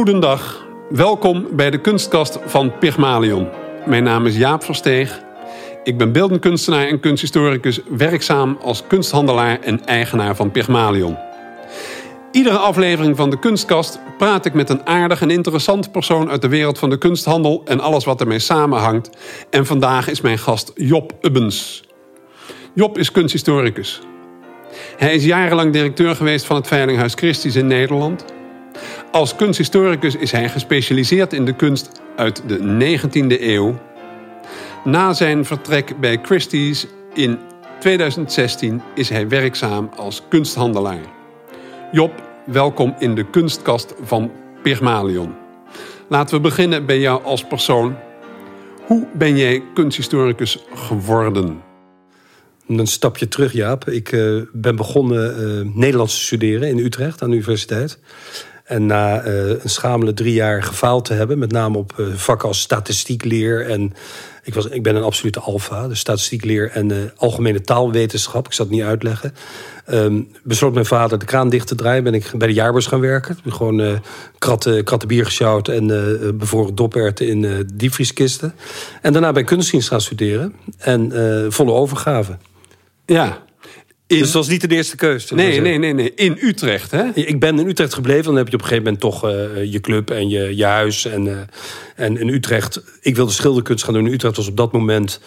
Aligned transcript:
Goedendag, 0.00 0.66
welkom 0.90 1.46
bij 1.50 1.70
de 1.70 1.80
kunstkast 1.80 2.38
van 2.44 2.78
Pygmalion. 2.78 3.48
Mijn 3.86 4.02
naam 4.02 4.26
is 4.26 4.36
Jaap 4.36 4.64
Versteeg. 4.64 5.20
Ik 5.84 5.98
ben 5.98 6.12
beeldend 6.12 6.40
kunstenaar 6.40 6.86
en 6.86 7.00
kunsthistoricus, 7.00 7.80
werkzaam 7.88 8.58
als 8.62 8.86
kunsthandelaar 8.86 9.60
en 9.60 9.84
eigenaar 9.84 10.36
van 10.36 10.50
Pygmalion. 10.50 11.16
Iedere 12.32 12.56
aflevering 12.56 13.16
van 13.16 13.30
de 13.30 13.38
Kunstkast 13.38 14.00
praat 14.18 14.44
ik 14.44 14.54
met 14.54 14.70
een 14.70 14.86
aardig 14.86 15.20
en 15.20 15.30
interessant 15.30 15.92
persoon 15.92 16.30
uit 16.30 16.42
de 16.42 16.48
wereld 16.48 16.78
van 16.78 16.90
de 16.90 16.98
kunsthandel 16.98 17.62
en 17.64 17.80
alles 17.80 18.04
wat 18.04 18.20
ermee 18.20 18.38
samenhangt. 18.38 19.10
En 19.50 19.66
vandaag 19.66 20.08
is 20.08 20.20
mijn 20.20 20.38
gast 20.38 20.72
Job 20.74 21.12
Ubbens. 21.20 21.84
Job 22.74 22.98
is 22.98 23.12
kunsthistoricus. 23.12 24.00
Hij 24.96 25.14
is 25.14 25.24
jarenlang 25.24 25.72
directeur 25.72 26.16
geweest 26.16 26.44
van 26.44 26.56
het 26.56 26.66
Veilinghuis 26.66 27.14
Christie's 27.14 27.54
in 27.54 27.66
Nederland. 27.66 28.24
Als 29.10 29.36
kunsthistoricus 29.36 30.16
is 30.16 30.32
hij 30.32 30.48
gespecialiseerd 30.48 31.32
in 31.32 31.44
de 31.44 31.56
kunst 31.56 32.00
uit 32.16 32.42
de 32.46 32.58
19e 32.58 33.40
eeuw. 33.40 33.78
Na 34.84 35.12
zijn 35.12 35.44
vertrek 35.44 36.00
bij 36.00 36.18
Christie's 36.22 36.86
in 37.14 37.38
2016 37.80 38.82
is 38.94 39.08
hij 39.08 39.28
werkzaam 39.28 39.90
als 39.96 40.22
kunsthandelaar. 40.28 41.04
Job, 41.92 42.22
welkom 42.46 42.94
in 42.98 43.14
de 43.14 43.30
kunstkast 43.30 43.94
van 44.02 44.30
Pygmalion. 44.62 45.34
Laten 46.08 46.34
we 46.34 46.40
beginnen 46.40 46.86
bij 46.86 47.00
jou 47.00 47.24
als 47.24 47.44
persoon. 47.44 47.96
Hoe 48.86 49.06
ben 49.14 49.36
jij 49.36 49.62
kunsthistoricus 49.74 50.64
geworden? 50.74 51.62
Een 52.66 52.86
stapje 52.86 53.28
terug, 53.28 53.52
Jaap. 53.52 53.88
Ik 53.88 54.12
uh, 54.12 54.42
ben 54.52 54.76
begonnen 54.76 55.40
uh, 55.40 55.74
Nederlands 55.74 56.14
te 56.14 56.20
studeren 56.20 56.68
in 56.68 56.78
Utrecht 56.78 57.22
aan 57.22 57.30
de 57.30 57.36
universiteit. 57.36 57.98
En 58.70 58.86
na 58.86 59.24
uh, 59.24 59.48
een 59.48 59.70
schamele 59.70 60.14
drie 60.14 60.34
jaar 60.34 60.62
gefaald 60.62 61.04
te 61.04 61.12
hebben, 61.12 61.38
met 61.38 61.52
name 61.52 61.78
op 61.78 62.02
vakken 62.14 62.48
als 62.48 62.60
statistiekleer 62.60 63.66
en 63.66 63.94
ik, 64.42 64.54
was, 64.54 64.66
ik 64.66 64.82
ben 64.82 64.96
een 64.96 65.02
absolute 65.02 65.40
alfa, 65.40 65.88
de 65.88 65.94
statistiekleer 65.94 66.70
en 66.70 66.88
de 66.88 67.12
algemene 67.16 67.60
taalwetenschap. 67.60 68.46
Ik 68.46 68.52
zal 68.52 68.64
het 68.64 68.74
niet 68.74 68.84
uitleggen. 68.84 69.34
Um, 69.92 70.28
besloot 70.42 70.72
mijn 70.72 70.86
vader 70.86 71.18
de 71.18 71.24
kraan 71.24 71.48
dicht 71.48 71.66
te 71.66 71.74
draaien. 71.74 72.04
Ben 72.04 72.14
ik 72.14 72.30
bij 72.36 72.48
de 72.48 72.54
jaarbeurs 72.54 72.86
gaan 72.86 73.00
werken. 73.00 73.38
Gewoon 73.48 73.80
uh, 73.80 73.92
kratten, 74.38 74.84
kratten 74.84 75.08
bier 75.08 75.24
gesjouwd 75.24 75.68
en 75.68 75.88
uh, 75.88 76.30
bevroren 76.34 76.74
doperten 76.74 77.28
in 77.28 77.42
uh, 77.42 77.58
diepvrieskisten. 77.74 78.54
En 79.02 79.12
daarna 79.12 79.32
ben 79.32 79.42
ik 79.42 79.48
kunstdienst 79.48 79.88
gaan 79.88 80.00
studeren. 80.00 80.54
En 80.78 81.12
volle 81.52 81.72
overgave. 81.72 82.36
Ja, 83.06 83.42
in... 84.10 84.18
Dus 84.18 84.26
dat 84.26 84.32
was 84.32 84.48
niet 84.48 84.68
de 84.68 84.74
eerste 84.74 84.96
keuze. 84.96 85.34
Nee, 85.34 85.60
nee, 85.60 85.78
nee, 85.78 85.92
nee. 85.92 86.14
In 86.14 86.38
Utrecht, 86.40 86.90
hè? 86.90 87.04
Ik 87.14 87.40
ben 87.40 87.58
in 87.58 87.68
Utrecht 87.68 87.94
gebleven. 87.94 88.24
Dan 88.24 88.36
heb 88.36 88.48
je 88.48 88.54
op 88.54 88.60
een 88.60 88.66
gegeven 88.66 88.84
moment 88.84 89.02
toch 89.02 89.24
uh, 89.24 89.72
je 89.72 89.80
club 89.80 90.10
en 90.10 90.28
je, 90.28 90.56
je 90.56 90.64
huis. 90.64 91.04
En, 91.04 91.26
uh, 91.26 91.36
en 91.96 92.16
in 92.16 92.28
Utrecht... 92.28 92.82
Ik 93.00 93.16
wilde 93.16 93.32
schilderkunst 93.32 93.84
gaan 93.84 93.94
doen. 93.94 94.06
In 94.06 94.12
Utrecht 94.12 94.36
was 94.36 94.48
op 94.48 94.56
dat 94.56 94.72
moment 94.72 95.20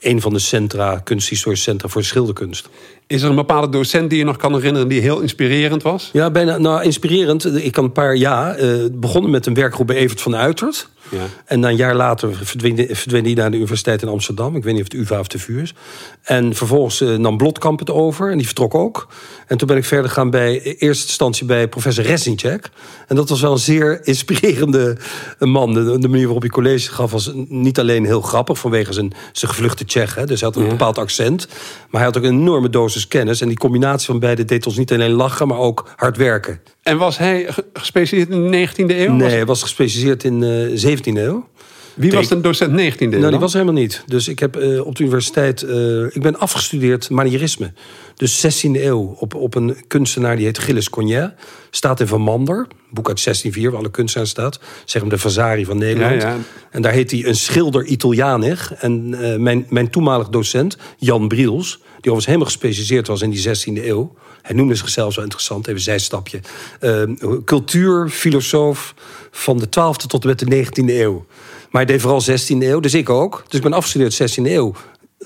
een 0.00 0.20
van 0.20 0.32
de 0.32 0.38
centra, 0.38 0.98
kunsthistorische 0.98 1.70
centra 1.70 1.88
voor 1.88 2.04
schilderkunst. 2.04 2.68
Is 3.06 3.22
er 3.22 3.28
een 3.28 3.34
bepaalde 3.34 3.68
docent 3.68 4.10
die 4.10 4.18
je 4.18 4.24
nog 4.24 4.36
kan 4.36 4.54
herinneren 4.54 4.88
die 4.88 5.00
heel 5.00 5.20
inspirerend 5.20 5.82
was? 5.82 6.10
Ja, 6.12 6.30
bijna 6.30 6.58
nou, 6.58 6.82
inspirerend. 6.82 7.64
Ik 7.64 7.72
kan 7.72 7.84
een 7.84 7.92
paar 7.92 8.14
jaar 8.14 8.62
uh, 8.62 8.84
begonnen 8.92 9.30
met 9.30 9.46
een 9.46 9.54
werkgroep 9.54 9.86
bij 9.86 9.96
Evert 9.96 10.20
van 10.20 10.36
Uitert. 10.36 10.88
Ja. 11.10 11.26
En 11.44 11.60
dan 11.60 11.70
een 11.70 11.76
jaar 11.76 11.94
later 11.94 12.34
verdween, 12.42 12.88
verdween 12.90 13.24
hij 13.24 13.34
naar 13.34 13.50
de 13.50 13.56
universiteit 13.56 14.02
in 14.02 14.08
Amsterdam. 14.08 14.56
Ik 14.56 14.62
weet 14.62 14.72
niet 14.74 14.82
of 14.82 14.92
het 14.92 15.00
UvA 15.00 15.18
of 15.18 15.26
de 15.26 15.38
VU 15.38 15.60
is. 15.60 15.74
En 16.22 16.54
vervolgens 16.54 17.00
uh, 17.00 17.16
nam 17.16 17.36
Blotkamp 17.36 17.78
het 17.78 17.90
over 17.90 18.30
en 18.30 18.36
die 18.36 18.46
vertrok 18.46 18.74
ook. 18.74 19.08
En 19.46 19.56
toen 19.56 19.68
ben 19.68 19.76
ik 19.76 19.84
verder 19.84 20.10
gaan 20.10 20.30
bij 20.30 20.62
eerste 20.62 21.06
instantie 21.06 21.46
bij 21.46 21.68
professor 21.68 22.04
Resinchek. 22.04 22.70
En 23.06 23.16
dat 23.16 23.28
was 23.28 23.40
wel 23.40 23.52
een 23.52 23.58
zeer 23.58 24.00
inspirerende 24.06 24.96
man. 25.38 25.74
De, 25.74 25.98
de, 25.98 26.08
manier 26.08 26.24
waarop 26.24 26.42
hij 26.42 26.50
college 26.50 26.90
gaf 26.90 27.10
was 27.10 27.30
niet 27.48 27.78
alleen 27.78 28.04
heel 28.04 28.20
grappig 28.20 28.58
vanwege 28.58 28.92
zijn, 28.92 29.14
zijn 29.32 29.50
gevluchte 29.50 29.84
Tsjech. 29.84 30.14
Dus 30.14 30.40
hij 30.40 30.48
had 30.48 30.56
een 30.56 30.64
ja. 30.64 30.68
bepaald 30.68 30.98
accent. 30.98 31.46
Maar 31.90 32.00
hij 32.00 32.04
had 32.04 32.16
ook 32.16 32.24
een 32.24 32.40
enorme 32.40 32.70
dosis 32.70 33.08
kennis. 33.08 33.40
En 33.40 33.48
die 33.48 33.58
combinatie 33.58 34.06
van 34.06 34.18
beide 34.18 34.44
deed 34.44 34.66
ons 34.66 34.76
niet 34.76 34.92
alleen 34.92 35.12
lachen, 35.12 35.48
maar 35.48 35.58
ook 35.58 35.92
hard 35.96 36.16
werken. 36.16 36.60
En 36.86 36.98
was 36.98 37.18
hij 37.18 37.48
gespecialiseerd 37.72 38.38
in 38.38 38.50
de 38.50 38.68
19e 38.68 38.96
eeuw? 38.96 39.12
Nee, 39.12 39.28
hij 39.28 39.46
was 39.46 39.62
gespecialiseerd 39.62 40.24
in 40.24 40.40
de 40.40 40.96
17e 40.98 41.16
eeuw. 41.16 41.48
Wie 41.94 42.12
was 42.12 42.30
een 42.30 42.42
docent 42.42 42.80
19e 42.80 42.98
eeuw? 42.98 43.18
Nou, 43.18 43.30
die 43.30 43.40
was 43.40 43.52
helemaal 43.52 43.74
niet. 43.74 44.02
Dus 44.06 44.28
ik 44.28 44.38
heb 44.38 44.56
uh, 44.56 44.86
op 44.86 44.96
de 44.96 45.02
universiteit. 45.02 45.62
Uh, 45.62 46.04
ik 46.04 46.22
ben 46.22 46.38
afgestudeerd 46.38 47.10
manierisme. 47.10 47.72
Dus 48.14 48.46
16e 48.46 48.70
eeuw. 48.70 49.16
Op, 49.18 49.34
op 49.34 49.54
een 49.54 49.76
kunstenaar 49.86 50.36
die 50.36 50.44
heet 50.44 50.58
Gilles 50.58 50.90
Cognet. 50.90 51.32
Staat 51.70 52.00
in 52.00 52.06
Van 52.06 52.20
Mander. 52.20 52.66
Boek 52.90 53.08
uit 53.08 53.24
1604, 53.24 53.70
waar 53.70 53.80
alle 53.80 53.90
kunstenaars 53.90 54.30
staat. 54.30 54.60
Zeg 54.84 55.02
maar 55.02 55.10
de 55.10 55.18
Vasari 55.18 55.64
van 55.64 55.78
Nederland. 55.78 56.22
Ja, 56.22 56.28
ja. 56.28 56.36
En 56.70 56.82
daar 56.82 56.92
heet 56.92 57.10
hij 57.10 57.26
een 57.26 57.36
schilder 57.36 57.84
Italianig. 57.84 58.74
En 58.74 59.08
uh, 59.08 59.36
mijn, 59.36 59.66
mijn 59.68 59.90
toenmalig 59.90 60.28
docent, 60.28 60.76
Jan 60.98 61.28
Briels. 61.28 61.78
Die 61.78 62.14
overigens 62.14 62.26
helemaal 62.26 62.46
gespecialiseerd 62.46 63.06
was 63.06 63.22
in 63.22 63.30
die 63.30 63.48
16e 63.48 63.84
eeuw. 63.84 64.14
Hij 64.46 64.56
noemde 64.56 64.74
zichzelf 64.74 65.12
zo 65.12 65.22
interessant, 65.22 65.66
even 65.66 65.80
zijstapje. 65.80 66.40
Uh, 66.80 67.02
cultuurfilosoof 67.44 68.94
van 69.30 69.58
de 69.58 69.66
12e 69.66 70.06
tot 70.06 70.22
en 70.22 70.28
met 70.28 70.38
de 70.38 70.64
19e 70.64 70.94
eeuw. 70.94 71.26
Maar 71.70 71.84
hij 71.84 71.84
deed 71.84 72.00
vooral 72.00 72.22
16e 72.22 72.62
eeuw, 72.62 72.80
dus 72.80 72.94
ik 72.94 73.10
ook. 73.10 73.44
Dus 73.48 73.56
ik 73.56 73.62
ben 73.62 73.72
afgestudeerd 73.72 74.38
16e 74.38 74.42
eeuw. 74.42 74.74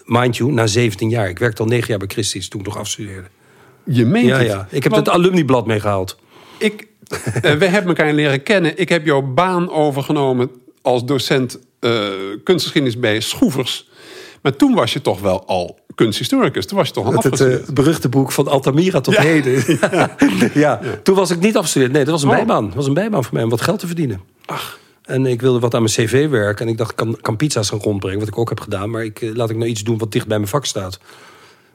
Mind 0.04 0.36
you, 0.36 0.52
na 0.52 0.66
17 0.66 1.08
jaar. 1.08 1.28
Ik 1.28 1.38
werkte 1.38 1.62
al 1.62 1.68
9 1.68 1.88
jaar 1.88 1.98
bij 1.98 2.08
Christie's 2.08 2.48
toen 2.48 2.60
ik 2.60 2.66
nog 2.66 2.76
afstudeerde. 2.78 3.28
Je 3.84 4.04
meent 4.04 4.26
ja, 4.26 4.38
het? 4.38 4.46
Ja, 4.46 4.66
ik 4.70 4.82
heb 4.82 4.92
Want 4.92 5.06
het 5.06 5.14
alumniblad 5.14 5.66
meegehaald. 5.66 6.18
Ik, 6.58 6.86
uh, 7.10 7.52
we 7.52 7.64
hebben 7.74 7.96
elkaar 7.96 8.12
leren 8.12 8.42
kennen. 8.42 8.78
Ik 8.78 8.88
heb 8.88 9.06
jouw 9.06 9.22
baan 9.22 9.70
overgenomen 9.70 10.50
als 10.82 11.04
docent 11.04 11.58
uh, 11.80 12.08
kunstgeschiedenis 12.44 12.98
bij 12.98 13.20
Schroevers. 13.20 13.88
Maar 14.42 14.56
toen 14.56 14.74
was 14.74 14.92
je 14.92 15.00
toch 15.00 15.20
wel 15.20 15.46
al 15.46 15.78
kunsthistoricus. 16.04 16.66
Toen 16.66 16.78
was 16.78 16.86
je 16.86 16.92
toch 16.92 17.06
al 17.06 17.14
afgestudeerd. 17.14 17.60
Het 17.60 17.68
uh, 17.68 17.74
beruchte 17.74 18.08
boek 18.08 18.32
van 18.32 18.48
Altamira 18.48 19.00
tot 19.00 19.14
ja. 19.14 19.22
heden. 19.22 19.64
ja. 19.88 20.50
ja. 20.54 20.80
toen 21.02 21.14
was 21.14 21.30
ik 21.30 21.40
niet 21.40 21.56
afgestudeerd. 21.56 21.92
Nee, 21.92 22.04
dat 22.04 22.12
was 22.12 22.22
een 22.22 22.28
oh. 22.28 22.34
bijbaan. 22.34 22.66
Dat 22.66 22.74
was 22.74 22.86
een 22.86 22.94
bijbaan 22.94 23.24
voor 23.24 23.34
mij 23.34 23.42
om 23.42 23.50
wat 23.50 23.60
geld 23.60 23.78
te 23.78 23.86
verdienen. 23.86 24.20
Ach. 24.46 24.78
En 25.02 25.26
ik 25.26 25.40
wilde 25.40 25.58
wat 25.58 25.74
aan 25.74 25.82
mijn 25.82 25.94
cv 25.94 26.28
werken. 26.28 26.66
En 26.66 26.72
ik 26.72 26.78
dacht, 26.78 26.90
ik 26.90 26.96
kan, 26.96 27.18
kan 27.20 27.36
pizza's 27.36 27.68
gaan 27.68 27.78
rondbrengen. 27.78 28.18
Wat 28.18 28.28
ik 28.28 28.38
ook 28.38 28.48
heb 28.48 28.60
gedaan. 28.60 28.90
Maar 28.90 29.04
ik, 29.04 29.30
laat 29.34 29.50
ik 29.50 29.56
nou 29.56 29.68
iets 29.68 29.84
doen 29.84 29.98
wat 29.98 30.12
dicht 30.12 30.26
bij 30.26 30.36
mijn 30.36 30.50
vak 30.50 30.66
staat. 30.66 30.98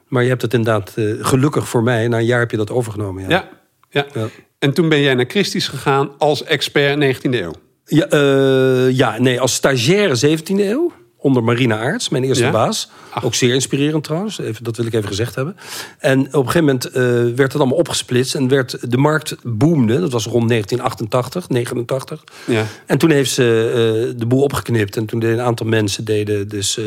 Maar 0.08 0.22
je 0.22 0.28
hebt 0.28 0.42
het 0.42 0.54
inderdaad, 0.54 0.92
uh, 0.96 1.24
gelukkig 1.24 1.68
voor 1.68 1.82
mij... 1.82 2.08
na 2.08 2.18
een 2.18 2.24
jaar 2.24 2.40
heb 2.40 2.50
je 2.50 2.56
dat 2.56 2.70
overgenomen. 2.70 3.22
Ja. 3.22 3.28
Ja, 3.28 3.48
ja. 3.90 4.06
ja. 4.14 4.28
En 4.58 4.72
toen 4.72 4.88
ben 4.88 5.00
jij 5.00 5.14
naar 5.14 5.24
Christie's 5.28 5.68
gegaan 5.68 6.10
als 6.18 6.44
expert 6.44 7.16
19e 7.16 7.30
eeuw. 7.30 7.52
Ja, 7.84 8.12
uh, 8.12 8.90
ja, 8.90 9.18
nee, 9.18 9.40
als 9.40 9.54
stagiaire 9.54 10.38
17e 10.38 10.44
eeuw 10.46 10.92
onder 11.26 11.44
Marina 11.44 11.78
Aarts, 11.78 12.08
mijn 12.08 12.24
eerste 12.24 12.44
Ja? 12.44 12.50
baas. 12.50 12.90
Ach. 13.10 13.24
Ook 13.24 13.34
zeer 13.34 13.54
inspirerend 13.54 14.04
trouwens, 14.04 14.38
even, 14.38 14.64
dat 14.64 14.76
wil 14.76 14.86
ik 14.86 14.94
even 14.94 15.08
gezegd 15.08 15.34
hebben. 15.34 15.56
En 15.98 16.20
op 16.20 16.32
een 16.32 16.50
gegeven 16.50 16.64
moment 16.64 16.84
eh, 16.84 17.02
werd 17.36 17.52
het 17.52 17.56
allemaal 17.56 17.78
opgesplitst... 17.78 18.34
en 18.34 18.48
werd, 18.48 18.90
de 18.90 18.96
markt 18.96 19.36
boomde, 19.42 20.00
dat 20.00 20.12
was 20.12 20.24
rond 20.24 20.48
1988, 20.48 21.48
89. 21.48 22.24
Ja. 22.44 22.64
En 22.86 22.98
toen 22.98 23.10
heeft 23.10 23.30
ze 23.30 23.42
eh, 23.42 24.18
de 24.18 24.26
boel 24.26 24.42
opgeknipt. 24.42 24.96
En 24.96 25.06
toen 25.06 25.20
deden 25.20 25.38
een 25.38 25.44
aantal 25.44 25.66
mensen 25.66 26.04
deden 26.04 26.48
dus 26.48 26.78
eh, 26.78 26.84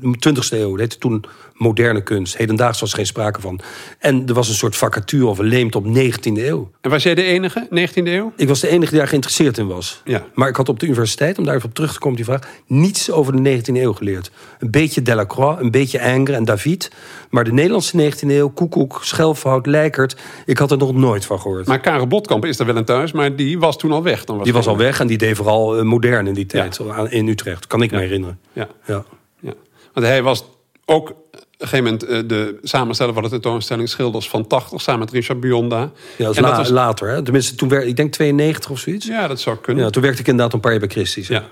de 0.00 0.34
20e 0.34 0.48
eeuw. 0.50 0.70
Dat 0.70 0.78
heette 0.78 0.98
toen 0.98 1.24
moderne 1.62 2.02
kunst. 2.02 2.36
Hedendaags 2.36 2.80
was 2.80 2.90
er 2.90 2.96
geen 2.96 3.06
sprake 3.06 3.40
van. 3.40 3.60
En 3.98 4.26
er 4.26 4.34
was 4.34 4.48
een 4.48 4.54
soort 4.54 4.76
vacature 4.76 5.26
of 5.26 5.38
een 5.38 5.44
leemte 5.44 5.78
op 5.78 5.86
19e 5.86 6.22
eeuw. 6.22 6.70
En 6.80 6.90
was 6.90 7.02
jij 7.02 7.14
de 7.14 7.22
enige, 7.22 7.66
19e 7.70 7.92
eeuw? 7.94 8.32
Ik 8.36 8.48
was 8.48 8.60
de 8.60 8.68
enige 8.68 8.90
die 8.90 8.98
daar 8.98 9.08
geïnteresseerd 9.08 9.58
in 9.58 9.66
was. 9.66 10.00
Ja. 10.04 10.26
Maar 10.34 10.48
ik 10.48 10.56
had 10.56 10.68
op 10.68 10.80
de 10.80 10.86
universiteit, 10.86 11.38
om 11.38 11.44
daar 11.44 11.54
even 11.54 11.68
op 11.68 11.74
terug 11.74 11.92
te 11.92 11.98
komen, 11.98 12.16
die 12.16 12.24
vraag, 12.24 12.48
niets 12.66 13.10
over 13.10 13.42
de 13.42 13.62
19e 13.62 13.71
eeuw 13.76 13.92
geleerd. 13.92 14.30
Een 14.58 14.70
beetje 14.70 15.02
Delacroix, 15.02 15.60
een 15.60 15.70
beetje 15.70 15.98
Ingres 15.98 16.36
en 16.36 16.44
David. 16.44 16.90
Maar 17.30 17.44
de 17.44 17.52
Nederlandse 17.52 18.12
19e 18.12 18.28
eeuw, 18.28 18.48
Koekoek, 18.48 19.00
Schelfhout, 19.02 19.66
Lijkert, 19.66 20.16
ik 20.46 20.58
had 20.58 20.70
er 20.70 20.78
nog 20.78 20.94
nooit 20.94 21.24
van 21.24 21.40
gehoord. 21.40 21.66
Maar 21.66 21.80
Karel 21.80 22.06
Botkamp 22.06 22.44
is 22.44 22.58
er 22.58 22.66
wel 22.66 22.76
in 22.76 22.84
thuis, 22.84 23.12
maar 23.12 23.36
die 23.36 23.58
was 23.58 23.78
toen 23.78 23.92
al 23.92 24.02
weg. 24.02 24.24
Dan 24.24 24.42
die 24.42 24.52
was 24.52 24.66
al 24.66 24.76
weg 24.76 25.00
en 25.00 25.06
die 25.06 25.18
deed 25.18 25.36
vooral 25.36 25.78
uh, 25.78 25.82
modern 25.82 26.26
in 26.26 26.34
die 26.34 26.46
tijd, 26.46 26.80
ja. 26.84 27.06
in 27.08 27.28
Utrecht. 27.28 27.66
Kan 27.66 27.82
ik 27.82 27.90
ja. 27.90 27.96
me 27.96 28.02
herinneren. 28.02 28.38
Ja. 28.52 28.68
Ja. 28.86 29.04
ja. 29.40 29.52
Want 29.92 30.06
hij 30.06 30.22
was 30.22 30.44
ook 30.84 31.08
op 31.10 31.16
een 31.58 31.68
gegeven 31.68 31.84
moment 31.84 32.24
uh, 32.24 32.28
de 32.28 32.58
samensteller 32.62 33.14
van 33.14 33.22
de 33.22 33.28
tentoonstelling 33.28 33.88
Schilders 33.88 34.28
van 34.28 34.46
80, 34.46 34.80
samen 34.80 35.00
met 35.00 35.10
Richard 35.10 35.40
Bionda. 35.40 35.78
Ja, 35.80 35.90
dat 36.16 36.26
was, 36.26 36.36
En 36.36 36.42
la 36.42 36.48
dat 36.48 36.58
was- 36.58 36.68
later. 36.68 37.08
Hè? 37.08 37.22
Tenminste, 37.22 37.54
toen 37.54 37.68
werd 37.68 37.86
ik 37.86 37.96
denk 37.96 38.12
92 38.12 38.70
of 38.70 38.78
zoiets. 38.78 39.06
Ja, 39.06 39.28
dat 39.28 39.40
zou 39.40 39.56
kunnen. 39.56 39.84
Ja, 39.84 39.90
toen 39.90 40.02
werkte 40.02 40.20
ik 40.20 40.26
inderdaad 40.26 40.54
een 40.54 40.60
paar 40.60 40.70
jaar 40.70 40.80
bij 40.80 40.88
Christie's. 40.88 41.28
Ja. 41.28 41.44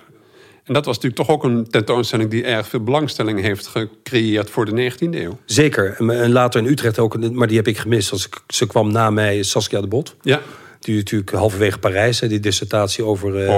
En 0.64 0.74
dat 0.74 0.84
was 0.84 0.94
natuurlijk 0.98 1.22
toch 1.26 1.36
ook 1.36 1.44
een 1.44 1.66
tentoonstelling 1.70 2.30
die 2.30 2.44
erg 2.44 2.68
veel 2.68 2.82
belangstelling 2.82 3.40
heeft 3.40 3.66
gecreëerd 3.66 4.50
voor 4.50 4.64
de 4.64 4.72
19e 4.92 5.18
eeuw. 5.20 5.38
Zeker. 5.44 5.94
En- 5.98 6.32
later 6.32 6.60
in 6.60 6.66
Utrecht 6.66 6.98
ook, 6.98 7.30
maar 7.32 7.46
die 7.48 7.56
heb 7.56 7.66
ik 7.66 7.78
gemist. 7.78 8.12
Als 8.12 8.26
ik, 8.26 8.40
ze 8.48 8.66
kwam 8.66 8.92
na 8.92 9.10
mij, 9.10 9.42
Saskia 9.42 9.80
de 9.80 9.86
Bot. 9.86 10.16
Ja, 10.22 10.40
Die 10.80 10.96
natuurlijk 10.96 11.30
halverwege 11.30 11.78
Parijs, 11.78 12.20
hè, 12.20 12.28
die 12.28 12.40
dissertatie 12.40 13.04
over. 13.04 13.48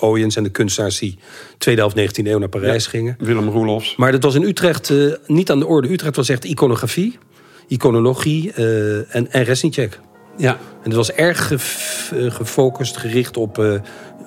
Oyens 0.00 0.36
en 0.36 0.42
de 0.42 0.48
kunstenaars 0.50 0.98
die 0.98 1.18
tweede 1.58 1.80
helft 1.80 1.96
19e 1.96 2.26
eeuw 2.30 2.38
naar 2.38 2.48
Parijs 2.48 2.84
Ja. 2.84 2.90
gingen. 2.90 3.16
Willem 3.18 3.48
Roelofs. 3.48 3.96
Maar 3.96 4.12
dat 4.12 4.22
was 4.22 4.34
in 4.34 4.42
Utrecht 4.42 4.90
eh, 4.90 5.12
niet 5.26 5.50
aan 5.50 5.58
de 5.58 5.66
orde. 5.66 5.92
Utrecht 5.92 6.16
was 6.16 6.28
echt 6.28 6.44
iconografie, 6.44 7.18
iconologie 7.68 8.52
eh, 8.52 9.14
en, 9.14 9.32
en 9.32 9.42
Resnicek. 9.44 10.00
Ja. 10.36 10.50
En 10.52 10.58
het 10.82 10.94
was 10.94 11.12
erg 11.12 11.52
gefocust, 12.28 12.96
gericht 12.96 13.36
op 13.36 13.58
uh, 13.58 13.74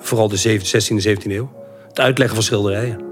vooral 0.00 0.28
de 0.28 0.38
16e 0.38 0.88
en 0.88 1.16
17e 1.18 1.30
eeuw. 1.30 1.50
Het 1.90 2.00
uitleggen 2.00 2.36
van 2.36 2.44
schilderijen. 2.44 3.08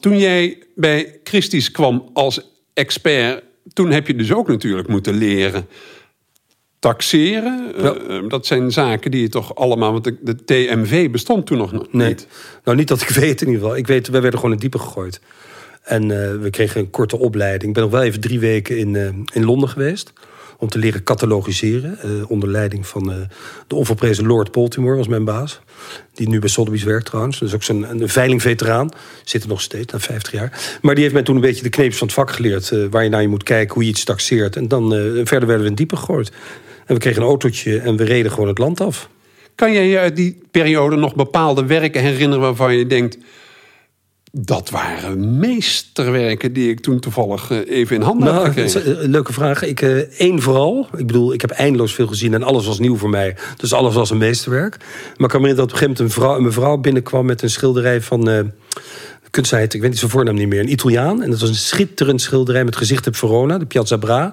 Toen 0.00 0.18
jij 0.18 0.62
bij 0.74 1.20
Christie's 1.24 1.70
kwam 1.70 2.10
als 2.12 2.40
expert, 2.74 3.42
toen 3.72 3.90
heb 3.90 4.06
je 4.06 4.14
dus 4.14 4.32
ook 4.32 4.48
natuurlijk 4.48 4.88
moeten 4.88 5.14
leren 5.14 5.66
taxeren. 6.80 7.74
Eh, 7.76 8.28
dat 8.28 8.46
zijn 8.46 8.72
zaken 8.72 9.10
die 9.10 9.20
je 9.20 9.28
toch 9.28 9.54
allemaal... 9.54 9.92
Want 9.92 10.04
de, 10.04 10.44
TMV 10.44 11.10
bestond 11.10 11.46
toen 11.46 11.58
nog 11.58 11.72
niet. 11.72 11.92
Nee. 11.92 12.16
Nou, 12.64 12.76
niet 12.76 12.88
dat 12.88 13.00
ik 13.00 13.08
weet 13.24 13.40
in 13.40 13.46
ieder 13.46 13.62
geval. 13.62 13.76
Ik 13.76 13.86
weet, 13.86 14.08
wij 14.08 14.20
werden 14.20 14.40
gewoon 14.40 14.54
in 14.54 14.60
diepe 14.60 14.78
gegooid. 14.78 15.20
En 15.82 16.02
uh, 16.02 16.08
we 16.40 16.50
kregen 16.50 16.80
een 16.80 16.90
korte 16.90 17.18
opleiding. 17.18 17.68
Ik 17.68 17.72
ben 17.72 17.82
nog 17.82 17.92
wel 17.92 18.02
even 18.02 18.20
drie 18.20 18.40
weken 18.40 18.78
in, 18.78 18.94
uh, 18.94 19.08
in 19.32 19.44
Londen 19.44 19.68
geweest 19.68 20.12
om 20.58 20.68
te 20.68 20.78
leren 20.78 21.02
catalogiseren. 21.02 21.98
Onder 22.28 22.48
leiding 22.48 22.86
van 22.86 23.28
de 23.66 23.74
onvolprezen 23.74 24.26
Lord 24.26 24.52
Baltimore, 24.52 24.96
was 24.96 25.08
mijn 25.08 25.24
baas. 25.24 25.60
Die 26.14 26.28
nu 26.28 26.38
bij 26.38 26.48
Sotheby's 26.48 26.82
werkt 26.82 27.06
trouwens. 27.06 27.38
Dus 27.38 27.54
ook 27.54 27.62
zo'n 27.62 27.90
een 27.90 28.08
veilingveteraan. 28.08 28.90
Zit 29.24 29.42
er 29.42 29.48
nog 29.48 29.60
steeds, 29.60 29.92
na 29.92 29.98
50 29.98 30.32
jaar. 30.32 30.78
Maar 30.82 30.94
die 30.94 31.02
heeft 31.02 31.14
mij 31.14 31.22
toen 31.24 31.34
een 31.34 31.40
beetje 31.40 31.62
de 31.62 31.68
kneepjes 31.68 31.98
van 31.98 32.06
het 32.06 32.16
vak 32.16 32.30
geleerd. 32.30 32.88
Waar 32.90 33.02
je 33.04 33.08
naar 33.08 33.22
je 33.22 33.28
moet 33.28 33.42
kijken, 33.42 33.74
hoe 33.74 33.82
je 33.82 33.88
iets 33.88 34.04
taxeert. 34.04 34.56
En 34.56 34.68
dan 34.68 34.90
verder 35.24 35.46
werden 35.46 35.60
we 35.60 35.68
in 35.68 35.74
diepe 35.74 35.96
gegooid. 35.96 36.32
En 36.90 36.96
we 36.96 37.02
kregen 37.02 37.22
een 37.22 37.28
autootje 37.28 37.78
en 37.78 37.96
we 37.96 38.04
reden 38.04 38.32
gewoon 38.32 38.48
het 38.48 38.58
land 38.58 38.80
af. 38.80 39.08
Kan 39.54 39.72
jij 39.72 39.88
je 39.88 39.98
uit 39.98 40.16
die 40.16 40.42
periode 40.50 40.96
nog 40.96 41.14
bepaalde 41.14 41.64
werken 41.64 42.02
herinneren 42.02 42.40
waarvan 42.40 42.76
je 42.76 42.86
denkt 42.86 43.18
dat 44.32 44.70
waren 44.70 45.38
meesterwerken 45.38 46.52
die 46.52 46.70
ik 46.70 46.80
toen 46.80 47.00
toevallig 47.00 47.50
eh, 47.50 47.58
even 47.78 47.96
in 47.96 48.02
handen 48.02 48.26
nou, 48.26 48.36
had 48.36 48.46
gekregen. 48.46 49.00
Eh, 49.00 49.08
leuke 49.08 49.32
vraag. 49.32 49.62
Ik, 49.62 49.80
uh, 49.80 49.96
één 49.96 50.42
vooral. 50.42 50.88
Ik 50.96 51.06
bedoel, 51.06 51.32
ik 51.32 51.40
heb 51.40 51.50
eindeloos 51.50 51.94
veel 51.94 52.06
gezien 52.06 52.34
en 52.34 52.42
alles 52.42 52.66
was 52.66 52.78
nieuw 52.78 52.96
voor 52.96 53.10
mij. 53.10 53.36
Dus 53.56 53.72
alles 53.72 53.94
was 53.94 54.10
een 54.10 54.18
meesterwerk. 54.18 54.76
Maar 54.78 54.86
ik 55.26 55.28
kan 55.28 55.40
me 55.40 55.46
herinneren 55.46 55.56
dat 55.56 55.64
op 55.64 55.72
een 55.72 55.78
gegeven 55.78 55.96
moment 55.96 56.16
een, 56.16 56.22
vrouw, 56.22 56.36
een 56.36 56.44
mevrouw 56.44 56.76
binnenkwam 56.76 57.26
met 57.26 57.42
een 57.42 57.50
schilderij 57.50 58.00
van... 58.00 58.28
Uh, 58.28 58.38
ik 59.32 59.50
weet 59.52 59.82
niet 59.82 59.98
zijn 59.98 60.10
voornaam 60.10 60.34
niet 60.34 60.48
meer, 60.48 60.60
een 60.60 60.72
Italiaan. 60.72 61.22
En 61.22 61.30
dat 61.30 61.40
was 61.40 61.48
een 61.48 61.54
schitterend 61.54 62.20
schilderij 62.20 62.64
met 62.64 62.76
gezicht 62.76 63.06
op 63.06 63.16
Verona, 63.16 63.58
de 63.58 63.66
Piazza 63.66 63.96
Bra. 63.96 64.32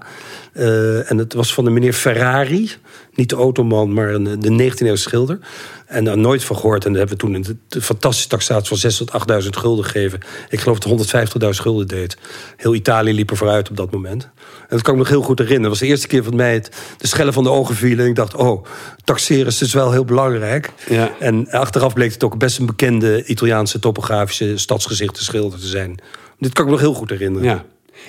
En 1.08 1.18
het 1.18 1.34
was 1.34 1.54
van 1.54 1.64
de 1.64 1.70
meneer 1.70 1.94
Ferrari. 1.94 2.72
Niet 3.14 3.30
de 3.30 3.36
automan, 3.36 3.94
maar 3.94 4.14
een, 4.14 4.40
de 4.40 4.72
19e 4.72 4.86
eeuw 4.86 4.96
schilder. 4.96 5.40
En 5.86 6.04
daar 6.04 6.18
nooit 6.18 6.44
van 6.44 6.56
gehoord. 6.56 6.86
En 6.86 6.92
dan 6.92 7.00
hebben 7.00 7.18
we 7.18 7.24
toen 7.24 7.34
een 7.34 7.82
fantastische 7.82 8.30
taxatie 8.30 8.68
van 8.68 8.78
6 8.78 8.98
tot 8.98 9.12
8.000 9.44 9.50
gulden 9.50 9.86
gegeven. 9.86 10.20
Ik 10.50 10.60
geloof 10.60 10.80
dat 10.80 11.16
150.000 11.44 11.50
gulden 11.50 11.88
deed. 11.88 12.18
Heel 12.58 12.76
Italië 12.76 13.14
liep 13.14 13.30
er 13.30 13.38
vooruit 13.38 13.70
op 13.70 13.78
dat 13.78 13.92
moment. 13.92 14.24
En 14.24 14.76
dat 14.76 14.82
kan 14.82 14.94
ik 14.94 15.00
me 15.00 15.06
nog 15.06 15.10
heel 15.10 15.22
goed 15.22 15.40
herinneren. 15.40 15.70
Dat 15.70 15.80
was 15.80 15.88
de 15.88 15.94
eerste 15.94 16.08
keer 16.08 16.24
van 16.24 16.36
mij 16.36 16.54
het, 16.54 16.72
de 16.98 17.08
schellen 17.08 17.34
van 17.34 17.44
de 17.44 17.50
ogen 17.50 17.76
vielen. 17.76 18.04
En 18.04 18.10
ik 18.10 18.16
dacht, 18.16 18.36
oh, 18.36 18.66
taxeren 19.04 19.46
is 19.46 19.58
dus 19.58 19.74
wel 19.74 19.92
heel 19.92 20.06
belangrijk. 20.06 20.72
Ja. 20.90 21.12
En 21.20 21.50
achteraf 21.50 21.94
bleek 21.94 22.14
het 22.14 22.24
ook 22.24 22.38
best 22.38 22.60
een 22.60 22.66
bekende 22.66 23.26
Italiaanse 23.26 23.80
topografische 23.80 24.58
stadsgezichten 24.58 25.24
schilder 25.24 25.60
te 25.60 25.68
zijn. 25.68 26.00
Dit 26.40 26.54
kan 26.54 26.64
ik 26.64 26.70
me 26.72 26.78
nog 26.78 26.86
heel 26.86 26.94
goed 26.94 27.10
herinneren. 27.10 27.48
Ja. 27.48 27.66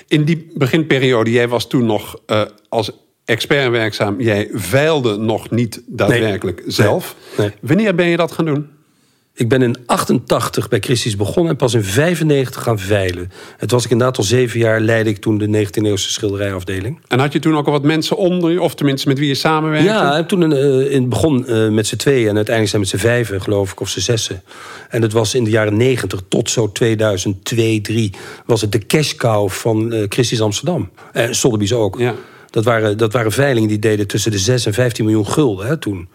In 0.09 0.25
die 0.25 0.51
beginperiode, 0.55 1.31
jij 1.31 1.49
was 1.49 1.69
toen 1.69 1.87
nog 1.87 2.21
uh, 2.27 2.43
als 2.69 2.91
expert 3.25 3.71
werkzaam. 3.71 4.21
Jij 4.21 4.49
veilde 4.53 5.17
nog 5.17 5.51
niet 5.51 5.83
daadwerkelijk 5.87 6.63
zelf. 6.67 7.17
Nee. 7.37 7.51
Wanneer 7.61 7.95
ben 7.95 8.07
je 8.07 8.17
dat 8.17 8.33
gaan 8.33 8.45
doen? 8.45 8.78
Ik 9.39 9.49
ben 9.49 9.63
in 9.63 9.77
88 9.87 10.69
bij 10.69 10.81
Christie's 10.81 11.17
begonnen 11.17 11.53
en 11.53 11.57
pas 11.57 11.75
in 11.75 11.85
95 11.85 12.63
gaan 12.63 12.79
veilen. 12.79 13.31
Het 13.57 13.71
was 13.71 13.85
ik 13.85 13.91
inderdaad 13.91 14.19
al 14.19 14.25
zeven 14.25 14.59
jaar 14.59 14.81
leidde 14.81 15.11
ik 15.11 15.19
toen 15.19 15.39
de 15.39 15.47
19e 15.47 15.83
eeuwse 15.83 16.11
schilderijafdeling. 16.11 17.01
En 17.09 17.19
had 17.19 17.33
je 17.33 17.39
toen 17.39 17.57
ook 17.57 17.67
al 17.67 17.73
wat 17.73 17.83
mensen 17.83 18.17
onder 18.17 18.51
je, 18.51 18.63
of 18.63 18.75
tenminste 18.75 19.09
met 19.09 19.19
wie 19.19 19.29
je 19.29 19.35
samenwerkte? 19.35 19.89
Ja, 19.89 20.25
toen 20.25 20.51
uh, 20.51 20.93
in 20.93 21.01
het 21.01 21.09
begon 21.09 21.45
uh, 21.49 21.69
met 21.69 21.87
z'n 21.87 21.97
tweeën 21.97 22.29
en 22.29 22.37
uiteindelijk 22.37 22.69
zijn 22.69 22.81
met 22.81 22.91
z'n 22.91 23.07
vijven, 23.07 23.43
geloof 23.43 23.73
ik, 23.73 23.81
of 23.81 23.89
z'n 23.89 24.01
zessen. 24.01 24.43
En 24.89 25.03
het 25.03 25.13
was 25.13 25.35
in 25.35 25.45
de 25.45 25.51
jaren 25.51 25.77
90 25.77 26.21
tot 26.29 26.51
zo 26.51 26.73
2002, 26.73 27.81
2003 27.83 28.13
was 28.47 28.61
het 28.61 28.73
de 28.73 28.87
cash 28.87 29.15
cow 29.15 29.49
van 29.49 29.95
uh, 29.95 30.05
Christie's 30.09 30.41
Amsterdam. 30.41 30.91
En 31.13 31.35
Sotheby's 31.35 31.73
ook. 31.73 31.99
Ja. 31.99 32.15
Dat 32.51 32.65
waren, 32.65 32.99
dat 32.99 33.13
waren 33.13 33.33
veilingen 33.33 33.69
die 33.69 33.79
deden 33.79 34.07
tussen 34.07 34.31
de 34.31 34.39
6 34.39 34.67
en 34.67 34.75
15 34.75 35.05
miljoen 35.05 35.27
gulden 35.27 35.67
hè, 35.67 35.77
toen. 35.77 36.09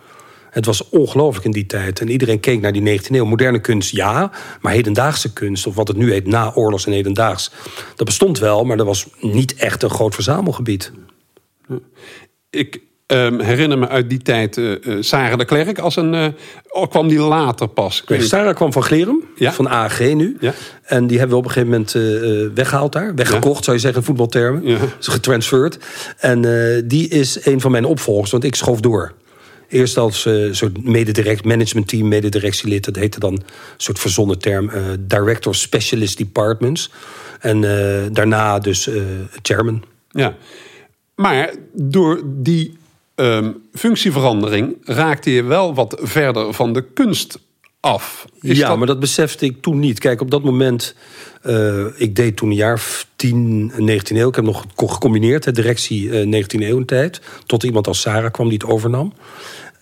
Het 0.53 0.65
was 0.65 0.89
ongelooflijk 0.89 1.45
in 1.45 1.51
die 1.51 1.65
tijd. 1.65 1.99
En 1.99 2.09
iedereen 2.09 2.39
keek 2.39 2.61
naar 2.61 2.71
die 2.71 2.99
19e 2.99 3.05
eeuw. 3.09 3.25
Moderne 3.25 3.59
kunst, 3.59 3.91
ja. 3.91 4.31
Maar 4.61 4.73
hedendaagse 4.73 5.33
kunst, 5.33 5.67
of 5.67 5.75
wat 5.75 5.87
het 5.87 5.97
nu 5.97 6.11
heet, 6.11 6.27
naoorlogs 6.27 6.85
en 6.85 6.91
hedendaags... 6.91 7.51
dat 7.95 8.05
bestond 8.05 8.39
wel, 8.39 8.63
maar 8.63 8.77
dat 8.77 8.85
was 8.85 9.07
niet 9.19 9.55
echt 9.55 9.83
een 9.83 9.89
groot 9.89 10.13
verzamelgebied. 10.13 10.91
Ik 12.49 12.81
um, 13.07 13.39
herinner 13.39 13.77
me 13.77 13.87
uit 13.87 14.09
die 14.09 14.21
tijd 14.21 14.57
uh, 14.57 14.77
Sarah 14.99 15.37
de 15.37 15.45
Klerk 15.45 15.79
als 15.79 15.95
een. 15.95 16.13
Uh, 16.13 16.87
kwam 16.89 17.07
die 17.07 17.19
later 17.19 17.67
pas? 17.67 18.03
Nee, 18.07 18.21
Sarah 18.21 18.55
kwam 18.55 18.71
van 18.71 18.83
Glerum, 18.83 19.23
ja? 19.35 19.51
van 19.51 19.69
AG 19.69 19.99
nu. 19.99 20.37
Ja? 20.39 20.53
En 20.83 21.07
die 21.07 21.17
hebben 21.17 21.37
we 21.37 21.43
op 21.43 21.47
een 21.47 21.51
gegeven 21.51 21.71
moment 21.71 21.95
uh, 21.95 22.55
weggehaald 22.55 22.91
daar. 22.91 23.15
Weggekocht, 23.15 23.63
zou 23.63 23.75
je 23.75 23.81
zeggen, 23.81 23.99
in 23.99 24.05
voetbaltermen. 24.05 24.63
Is 24.63 25.07
getransferred. 25.07 25.77
En 26.17 26.41
die 26.87 27.07
is 27.07 27.45
een 27.45 27.61
van 27.61 27.71
mijn 27.71 27.85
opvolgers, 27.85 28.31
want 28.31 28.43
ik 28.43 28.55
schoof 28.55 28.79
door. 28.79 29.13
Eerst 29.73 29.97
als 29.97 30.25
uh, 30.25 30.53
soort 30.53 30.83
mededirect 30.83 31.45
managementteam, 31.45 32.07
mededirectielid. 32.07 32.85
Dat 32.85 32.95
heette 32.95 33.19
dan 33.19 33.33
een 33.33 33.43
soort 33.77 33.99
verzonnen 33.99 34.39
term. 34.39 34.69
Uh, 34.69 34.81
Director 34.99 35.55
Specialist 35.55 36.17
Departments. 36.17 36.89
En 37.39 37.61
uh, 37.61 38.01
daarna 38.11 38.59
dus 38.59 38.89
chairman. 39.41 39.83
Ja, 40.09 40.35
maar 41.15 41.53
door 41.73 42.21
die 42.25 42.77
um, 43.15 43.61
functieverandering 43.73 44.77
raakte 44.83 45.31
je 45.31 45.43
wel 45.43 45.73
wat 45.73 45.99
verder 46.01 46.53
van 46.53 46.73
de 46.73 46.83
kunst 46.93 47.39
af. 47.79 48.25
ja, 48.39 48.75
maar 48.75 48.87
dat 48.87 48.99
besefte 48.99 49.45
ik 49.45 49.61
toen 49.61 49.79
niet. 49.79 49.99
Kijk, 49.99 50.21
op 50.21 50.31
dat 50.31 50.43
moment, 50.43 50.95
uh, 51.45 51.85
ik 51.95 52.15
deed 52.15 52.37
toen 52.37 52.49
een 52.49 52.55
jaar 52.55 53.05
10, 53.15 53.71
19 53.77 54.17
eeuw. 54.17 54.29
Ik 54.29 54.35
heb 54.35 54.45
nog 54.45 54.65
gecombineerd, 54.75 55.43
de 55.43 55.51
directie 55.51 56.03
uh, 56.03 56.25
19 56.25 56.61
eeuw 56.61 56.85
tijd. 56.85 57.21
Tot 57.45 57.63
iemand 57.63 57.87
als 57.87 58.01
Sarah 58.01 58.31
kwam 58.31 58.49
die 58.49 58.57
het 58.61 58.69
overnam. 58.69 59.13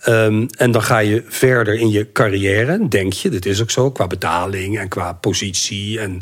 Um, 0.08 0.46
en 0.56 0.70
dan 0.70 0.82
ga 0.82 0.98
je 0.98 1.22
verder 1.26 1.74
in 1.74 1.90
je 1.90 2.12
carrière, 2.12 2.88
denk 2.88 3.12
je, 3.12 3.28
dat 3.28 3.44
is 3.44 3.62
ook 3.62 3.70
zo, 3.70 3.90
qua 3.90 4.06
betaling 4.06 4.78
en 4.78 4.88
qua 4.88 5.12
positie 5.12 6.00
en 6.00 6.20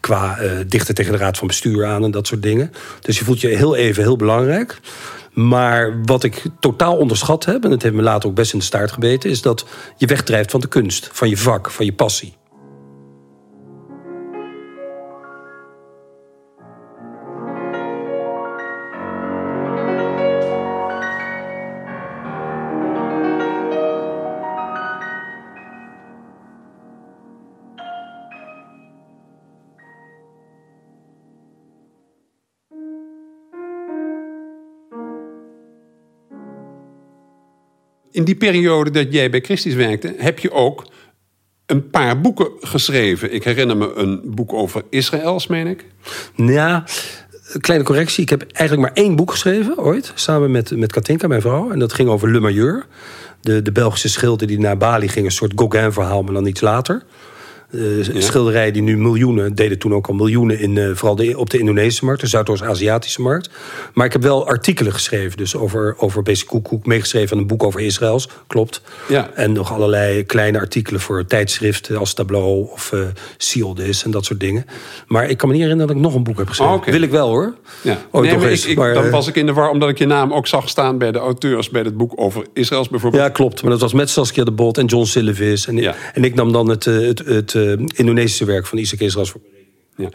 qua 0.00 0.42
uh, 0.42 0.50
dichter 0.66 0.94
tegen 0.94 1.12
de 1.12 1.18
raad 1.18 1.38
van 1.38 1.46
bestuur 1.46 1.84
aan 1.86 2.04
en 2.04 2.10
dat 2.10 2.26
soort 2.26 2.42
dingen. 2.42 2.72
Dus 3.00 3.18
je 3.18 3.24
voelt 3.24 3.40
je 3.40 3.48
heel 3.48 3.76
even 3.76 4.02
heel 4.02 4.16
belangrijk. 4.16 4.80
Maar 5.32 6.02
wat 6.04 6.24
ik 6.24 6.42
totaal 6.60 6.96
onderschat 6.96 7.44
heb, 7.44 7.64
en 7.64 7.70
dat 7.70 7.82
heeft 7.82 7.94
me 7.94 8.02
later 8.02 8.28
ook 8.28 8.34
best 8.34 8.52
in 8.52 8.58
de 8.58 8.64
staart 8.64 8.92
gebeten, 8.92 9.30
is 9.30 9.42
dat 9.42 9.66
je 9.96 10.06
wegdrijft 10.06 10.50
van 10.50 10.60
de 10.60 10.68
kunst, 10.68 11.10
van 11.12 11.28
je 11.28 11.36
vak, 11.36 11.70
van 11.70 11.84
je 11.84 11.92
passie. 11.92 12.34
In 38.12 38.24
die 38.24 38.34
periode 38.34 38.90
dat 38.90 39.12
jij 39.12 39.30
bij 39.30 39.40
Christus 39.40 39.74
werkte, 39.74 40.14
heb 40.18 40.38
je 40.38 40.52
ook 40.52 40.86
een 41.66 41.90
paar 41.90 42.20
boeken 42.20 42.48
geschreven. 42.60 43.34
Ik 43.34 43.44
herinner 43.44 43.76
me 43.76 43.92
een 43.94 44.22
boek 44.24 44.52
over 44.52 44.82
Israëls, 44.90 45.46
meen 45.46 45.66
ik. 45.66 45.84
Ja, 46.36 46.84
kleine 47.60 47.84
correctie. 47.84 48.22
Ik 48.22 48.30
heb 48.30 48.42
eigenlijk 48.52 48.88
maar 48.88 49.04
één 49.04 49.16
boek 49.16 49.30
geschreven 49.30 49.78
ooit. 49.78 50.12
Samen 50.14 50.50
met, 50.50 50.76
met 50.76 50.92
Katinka, 50.92 51.26
mijn 51.26 51.40
vrouw. 51.40 51.70
En 51.70 51.78
dat 51.78 51.92
ging 51.92 52.08
over 52.08 52.30
Le 52.30 52.40
Majeur. 52.40 52.86
De, 53.40 53.62
de 53.62 53.72
Belgische 53.72 54.08
schilder 54.08 54.46
die 54.46 54.58
naar 54.58 54.76
Bali 54.76 55.08
ging. 55.08 55.26
Een 55.26 55.32
soort 55.32 55.52
Gauguin-verhaal, 55.56 56.22
maar 56.22 56.34
dan 56.34 56.46
iets 56.46 56.60
later. 56.60 57.02
Uh, 57.72 58.22
Schilderijen 58.22 58.72
die 58.72 58.82
nu 58.82 58.96
miljoenen, 58.98 59.54
deden 59.54 59.78
toen 59.78 59.94
ook 59.94 60.06
al 60.06 60.14
miljoenen 60.14 60.58
in 60.58 60.76
uh, 60.76 60.94
vooral 60.94 61.16
de, 61.16 61.38
op 61.38 61.50
de 61.50 61.58
Indonesische 61.58 62.04
markt, 62.04 62.20
de 62.20 62.26
Zuidoost-Aziatische 62.26 63.22
markt. 63.22 63.50
Maar 63.94 64.06
ik 64.06 64.12
heb 64.12 64.22
wel 64.22 64.46
artikelen 64.46 64.92
geschreven, 64.92 65.36
dus 65.36 65.56
over, 65.56 65.94
over 65.98 66.22
Basic 66.22 66.46
Koekoek, 66.46 66.86
meegeschreven 66.86 67.36
aan 67.36 67.42
een 67.42 67.48
boek 67.48 67.62
over 67.62 67.80
Israëls, 67.80 68.28
klopt. 68.46 68.82
Ja. 69.08 69.30
En 69.34 69.52
nog 69.52 69.72
allerlei 69.72 70.24
kleine 70.24 70.58
artikelen 70.58 71.00
voor 71.00 71.24
tijdschriften 71.26 71.96
als 71.96 72.14
Tableau 72.14 72.70
of 72.70 72.92
uh, 72.92 73.00
Sealed 73.36 73.78
is 73.78 74.04
en 74.04 74.10
dat 74.10 74.24
soort 74.24 74.40
dingen. 74.40 74.64
Maar 75.06 75.28
ik 75.28 75.36
kan 75.36 75.48
me 75.48 75.54
niet 75.54 75.62
herinneren 75.62 75.94
dat 75.94 76.02
ik 76.02 76.08
nog 76.08 76.14
een 76.14 76.24
boek 76.24 76.38
heb 76.38 76.48
geschreven. 76.48 76.74
Oh, 76.74 76.84
Wil 76.84 77.02
ik 77.02 77.10
wel 77.10 77.28
hoor. 77.28 77.54
Ja. 77.82 77.98
nee, 78.12 78.52
ik, 78.52 78.76
maar, 78.76 78.94
dan 78.94 79.10
was 79.10 79.28
ik 79.28 79.36
in 79.36 79.46
de 79.46 79.52
war 79.52 79.70
omdat 79.70 79.88
ik 79.88 79.98
je 79.98 80.06
naam 80.06 80.32
ook 80.32 80.46
zag 80.46 80.68
staan 80.68 80.98
bij 80.98 81.12
de 81.12 81.18
auteurs 81.18 81.70
bij 81.70 81.82
het 81.82 81.96
boek 81.96 82.12
over 82.16 82.46
Israëls 82.52 82.88
bijvoorbeeld. 82.88 83.22
Ja, 83.22 83.28
klopt. 83.28 83.62
Maar 83.62 83.70
dat 83.70 83.80
was 83.80 83.92
met 83.92 84.10
Saskia 84.10 84.44
de 84.44 84.52
Bot 84.52 84.78
en 84.78 84.86
John 84.86 85.04
Silvis. 85.04 85.66
En, 85.66 85.76
ja. 85.76 85.94
en 86.14 86.24
ik 86.24 86.34
nam 86.34 86.52
dan 86.52 86.68
het, 86.68 86.84
het, 86.84 87.18
het 87.18 87.54
Indonesische 87.96 88.44
werk 88.44 88.66
van 88.66 88.78
Isaac 88.78 89.00
Israëls 89.00 89.30
voor 89.30 89.40
ja. 89.96 90.08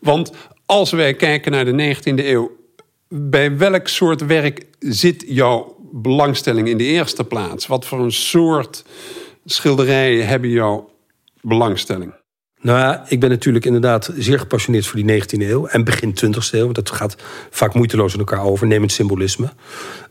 Want 0.00 0.32
als 0.66 0.90
wij 0.90 1.14
kijken 1.14 1.52
naar 1.52 1.64
de 1.64 1.94
19e 1.96 2.24
eeuw, 2.24 2.56
bij 3.08 3.56
welk 3.56 3.88
soort 3.88 4.26
werk 4.26 4.66
zit 4.78 5.24
jouw 5.26 5.76
belangstelling 5.92 6.68
in 6.68 6.78
de 6.78 6.84
eerste 6.84 7.24
plaats? 7.24 7.66
Wat 7.66 7.86
voor 7.86 8.00
een 8.00 8.12
soort 8.12 8.84
schilderijen 9.44 10.26
hebben 10.26 10.50
jouw 10.50 10.90
belangstelling? 11.40 12.12
Nou 12.60 12.78
ja, 12.78 13.04
ik 13.08 13.20
ben 13.20 13.30
natuurlijk 13.30 13.64
inderdaad 13.64 14.12
zeer 14.16 14.38
gepassioneerd 14.38 14.86
voor 14.86 15.02
die 15.02 15.22
19e 15.22 15.42
eeuw 15.42 15.66
en 15.66 15.84
begin 15.84 16.14
20e 16.24 16.50
eeuw. 16.50 16.72
Dat 16.72 16.90
gaat 16.90 17.16
vaak 17.50 17.74
moeiteloos 17.74 18.12
in 18.12 18.18
elkaar 18.18 18.42
over, 18.42 18.66
neem 18.66 18.82
het 18.82 18.92
symbolisme. 18.92 19.52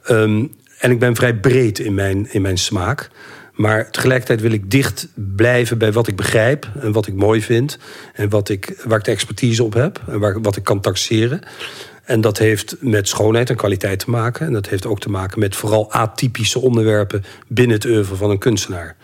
Ehm, 0.03 0.46
en 0.79 0.91
ik 0.91 1.00
ben 1.00 1.15
vrij 1.15 1.36
breed 1.36 1.79
in 1.79 1.94
mijn, 1.94 2.34
in 2.34 2.41
mijn 2.41 2.58
smaak. 2.58 3.10
Maar 3.58 3.92
tegelijkertijd 3.92 4.42
wil 4.42 4.52
ik 4.52 4.72
dicht 4.72 5.08
blijven 5.36 5.78
bij 5.78 5.92
wat 5.92 6.08
ik 6.08 6.16
begrijp 6.16 6.68
en 6.80 6.92
wat 6.92 7.08
ik 7.08 7.14
mooi 7.14 7.42
vind. 7.42 7.78
En 8.14 8.30
wat 8.30 8.50
ik, 8.50 8.82
waar 8.86 8.98
ik 8.98 9.06
de 9.06 9.12
expertise 9.12 9.64
op 9.64 9.74
heb 9.74 10.02
en 10.08 10.20
waar, 10.20 10.42
wat 10.42 10.56
ik 10.56 10.64
kan 10.64 10.82
taxeren. 10.82 11.42
En 12.04 12.22
dat 12.22 12.38
heeft 12.38 12.76
met 12.80 13.08
schoonheid 13.08 13.50
en 13.50 13.56
kwaliteit 13.56 14.00
te 14.00 14.10
maken. 14.10 14.46
En 14.46 14.54
dat 14.54 14.70
heeft 14.70 14.86
ook 14.86 15.00
te 15.00 15.10
maken 15.10 15.40
met 15.40 15.56
vooral 15.56 15.92
atypische 15.92 16.60
onderwerpen 16.60 17.24
binnen 17.48 17.76
het 17.76 17.86
oeuvre 17.86 18.16
van 18.16 18.30
een 18.30 18.38
kunstenaar. 18.38 18.96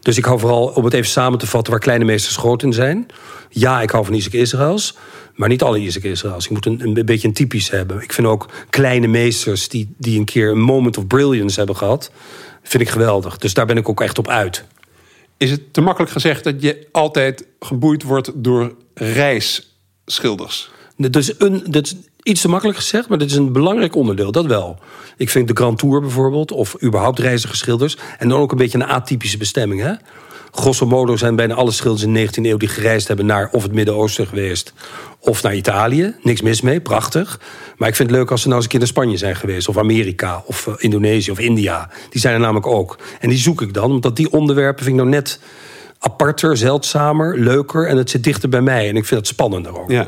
Dus 0.00 0.16
ik 0.16 0.24
hou 0.24 0.38
vooral, 0.38 0.66
om 0.66 0.84
het 0.84 0.94
even 0.94 1.10
samen 1.10 1.38
te 1.38 1.46
vatten, 1.46 1.72
waar 1.72 1.82
kleine 1.82 2.04
meesters 2.04 2.36
groot 2.36 2.62
in 2.62 2.72
zijn. 2.72 3.06
Ja, 3.48 3.82
ik 3.82 3.90
hou 3.90 4.04
van 4.04 4.14
Isaac 4.14 4.32
Israëls. 4.32 4.96
Maar 5.34 5.48
niet 5.48 5.62
alle 5.62 5.78
Isaac 5.78 6.02
Israëls. 6.02 6.44
Je 6.44 6.52
moet 6.52 6.66
een, 6.66 6.80
een 6.96 7.06
beetje 7.06 7.28
een 7.28 7.34
typisch 7.34 7.70
hebben. 7.70 8.02
Ik 8.02 8.12
vind 8.12 8.26
ook 8.26 8.48
kleine 8.70 9.06
meesters 9.06 9.68
die, 9.68 9.94
die 9.98 10.18
een 10.18 10.24
keer 10.24 10.50
een 10.50 10.60
moment 10.60 10.98
of 10.98 11.06
brilliance 11.06 11.58
hebben 11.58 11.76
gehad 11.76 12.10
vind 12.68 12.82
ik 12.82 12.88
geweldig. 12.88 13.38
Dus 13.38 13.54
daar 13.54 13.66
ben 13.66 13.76
ik 13.76 13.88
ook 13.88 14.00
echt 14.00 14.18
op 14.18 14.28
uit. 14.28 14.64
Is 15.36 15.50
het 15.50 15.72
te 15.72 15.80
makkelijk 15.80 16.12
gezegd 16.12 16.44
dat 16.44 16.62
je 16.62 16.88
altijd 16.92 17.46
geboeid 17.60 18.02
wordt 18.02 18.30
door 18.34 18.74
reisschilders? 18.94 20.70
Dat 20.96 21.16
is, 21.16 21.38
een, 21.38 21.62
dat 21.66 21.86
is 21.86 21.96
iets 22.22 22.40
te 22.40 22.48
makkelijk 22.48 22.78
gezegd, 22.78 23.08
maar 23.08 23.18
dat 23.18 23.30
is 23.30 23.36
een 23.36 23.52
belangrijk 23.52 23.94
onderdeel, 23.94 24.32
dat 24.32 24.46
wel. 24.46 24.78
Ik 25.16 25.30
vind 25.30 25.48
de 25.48 25.54
Grand 25.54 25.78
Tour 25.78 26.00
bijvoorbeeld, 26.00 26.52
of 26.52 26.82
überhaupt 26.82 27.18
reizigerschilders... 27.18 27.96
en 28.18 28.28
dan 28.28 28.40
ook 28.40 28.50
een 28.50 28.58
beetje 28.58 28.78
een 28.78 28.86
atypische 28.86 29.38
bestemming, 29.38 29.80
hè? 29.80 29.92
Grosso 30.50 30.86
modo 30.86 31.16
zijn 31.16 31.36
bijna 31.36 31.54
alle 31.54 31.70
schilders 31.70 32.02
in 32.02 32.14
de 32.14 32.26
19e 32.26 32.42
eeuw 32.42 32.56
die 32.56 32.68
gereisd 32.68 33.08
hebben 33.08 33.26
naar 33.26 33.48
of 33.52 33.62
het 33.62 33.72
Midden-Oosten 33.72 34.26
geweest 34.26 34.72
of 35.20 35.42
naar 35.42 35.54
Italië. 35.54 36.14
Niks 36.22 36.42
mis 36.42 36.60
mee, 36.60 36.80
prachtig. 36.80 37.40
Maar 37.76 37.88
ik 37.88 37.96
vind 37.96 38.10
het 38.10 38.18
leuk 38.18 38.30
als 38.30 38.40
ze 38.40 38.48
nou 38.48 38.56
eens 38.56 38.64
een 38.64 38.70
keer 38.70 38.80
naar 38.80 38.88
Spanje 38.88 39.16
zijn 39.16 39.36
geweest, 39.36 39.68
of 39.68 39.78
Amerika, 39.78 40.42
of 40.46 40.66
uh, 40.66 40.74
Indonesië 40.78 41.30
of 41.30 41.38
India. 41.38 41.90
Die 42.10 42.20
zijn 42.20 42.34
er 42.34 42.40
namelijk 42.40 42.66
ook. 42.66 42.98
En 43.20 43.28
die 43.28 43.38
zoek 43.38 43.62
ik 43.62 43.74
dan, 43.74 43.90
omdat 43.90 44.16
die 44.16 44.32
onderwerpen 44.32 44.84
vind 44.84 44.96
ik 44.96 45.02
nou 45.02 45.14
net 45.14 45.40
aparter, 45.98 46.56
zeldzamer, 46.56 47.38
leuker 47.38 47.86
en 47.86 47.96
het 47.96 48.10
zit 48.10 48.24
dichter 48.24 48.48
bij 48.48 48.60
mij. 48.60 48.88
En 48.88 48.96
ik 48.96 49.04
vind 49.04 49.20
het 49.20 49.28
spannender 49.28 49.80
ook. 49.80 49.90
Ja. 49.90 50.06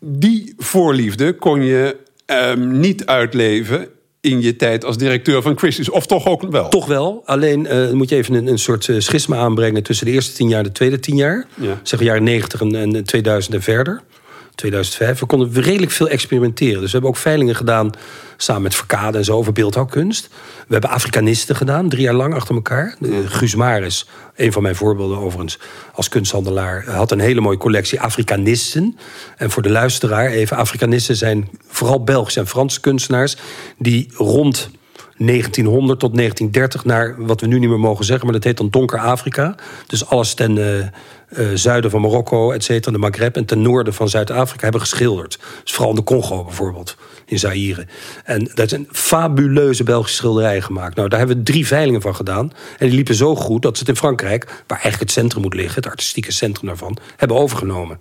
Die 0.00 0.54
voorliefde 0.58 1.32
kon 1.32 1.62
je 1.62 1.96
um, 2.26 2.80
niet 2.80 3.06
uitleven 3.06 3.88
in 4.24 4.42
je 4.42 4.56
tijd 4.56 4.84
als 4.84 4.96
directeur 4.96 5.42
van 5.42 5.58
Christie's? 5.58 5.90
Of 5.90 6.06
toch 6.06 6.26
ook 6.26 6.42
wel? 6.50 6.68
Toch 6.68 6.86
wel. 6.86 7.22
Alleen 7.24 7.66
uh, 7.70 7.90
moet 7.90 8.08
je 8.08 8.16
even 8.16 8.34
een, 8.34 8.46
een 8.46 8.58
soort 8.58 8.86
uh, 8.86 9.00
schisma 9.00 9.36
aanbrengen 9.36 9.82
tussen 9.82 10.06
de 10.06 10.12
eerste 10.12 10.32
tien 10.32 10.48
jaar 10.48 10.58
en 10.58 10.64
de 10.64 10.72
tweede 10.72 11.00
tien 11.00 11.16
jaar. 11.16 11.46
Ja. 11.54 11.80
Zeg 11.82 12.00
jaren 12.00 12.22
90 12.22 12.60
en, 12.60 12.74
en 12.74 13.04
2000 13.04 13.54
en 13.54 13.62
verder. 13.62 14.02
2005. 14.54 15.20
We 15.20 15.26
konden 15.26 15.62
redelijk 15.62 15.92
veel 15.92 16.08
experimenteren. 16.08 16.80
Dus 16.80 16.84
we 16.84 16.90
hebben 16.90 17.10
ook 17.10 17.16
veilingen 17.16 17.56
gedaan 17.56 17.90
samen 18.36 18.62
met 18.62 18.74
Verkade 18.74 19.18
en 19.18 19.24
zo 19.24 19.36
over 19.36 19.52
beeldhouwkunst. 19.52 20.28
We 20.66 20.72
hebben 20.72 20.90
Afrikanisten 20.90 21.56
gedaan, 21.56 21.88
drie 21.88 22.02
jaar 22.02 22.14
lang 22.14 22.34
achter 22.34 22.54
elkaar. 22.54 22.96
Guus 23.26 23.54
Maris, 23.54 24.08
een 24.36 24.52
van 24.52 24.62
mijn 24.62 24.76
voorbeelden 24.76 25.18
overigens, 25.18 25.58
als 25.92 26.08
kunsthandelaar, 26.08 26.84
had 26.90 27.10
een 27.10 27.20
hele 27.20 27.40
mooie 27.40 27.56
collectie 27.56 28.00
Afrikanisten. 28.00 28.98
En 29.36 29.50
voor 29.50 29.62
de 29.62 29.70
luisteraar 29.70 30.30
even, 30.30 30.56
Afrikanisten 30.56 31.16
zijn 31.16 31.48
vooral 31.68 32.04
Belgische 32.04 32.40
en 32.40 32.46
Franse 32.46 32.80
kunstenaars 32.80 33.36
die 33.78 34.10
rond 34.16 34.70
1900 35.16 36.00
tot 36.00 36.16
1930 36.16 36.84
naar 36.84 37.26
wat 37.26 37.40
we 37.40 37.46
nu 37.46 37.58
niet 37.58 37.68
meer 37.68 37.80
mogen 37.80 38.04
zeggen, 38.04 38.24
maar 38.24 38.34
dat 38.34 38.44
heet 38.44 38.56
dan 38.56 38.70
Donker 38.70 38.98
Afrika. 38.98 39.54
Dus 39.86 40.06
alles 40.06 40.34
ten 40.34 40.56
uh, 40.56 40.86
uh, 41.38 41.48
zuiden 41.54 41.90
van 41.90 42.00
Marokko, 42.00 42.52
et 42.52 42.64
cetera, 42.64 42.92
de 42.92 42.98
Maghreb 42.98 43.36
en 43.36 43.44
ten 43.44 43.62
noorden 43.62 43.94
van 43.94 44.08
Zuid-Afrika 44.08 44.62
hebben 44.62 44.80
geschilderd. 44.80 45.38
Dus 45.62 45.72
vooral 45.72 45.90
in 45.90 45.96
de 45.96 46.04
Congo 46.04 46.44
bijvoorbeeld, 46.44 46.96
in 47.26 47.38
Zaire. 47.38 47.86
En 48.24 48.50
dat 48.54 48.68
zijn 48.68 48.88
fabuleuze 48.90 49.84
Belgische 49.84 50.16
schilderijen 50.16 50.62
gemaakt. 50.62 50.96
Nou, 50.96 51.08
daar 51.08 51.18
hebben 51.18 51.36
we 51.36 51.42
drie 51.42 51.66
veilingen 51.66 52.00
van 52.00 52.14
gedaan. 52.14 52.52
En 52.78 52.86
die 52.86 52.94
liepen 52.94 53.14
zo 53.14 53.36
goed 53.36 53.62
dat 53.62 53.74
ze 53.74 53.80
het 53.80 53.88
in 53.88 53.96
Frankrijk, 53.96 54.44
waar 54.44 54.80
eigenlijk 54.80 55.00
het 55.00 55.10
centrum 55.10 55.42
moet 55.42 55.54
liggen, 55.54 55.74
het 55.74 55.86
artistieke 55.86 56.32
centrum 56.32 56.66
daarvan, 56.66 56.96
hebben 57.16 57.36
overgenomen. 57.36 58.00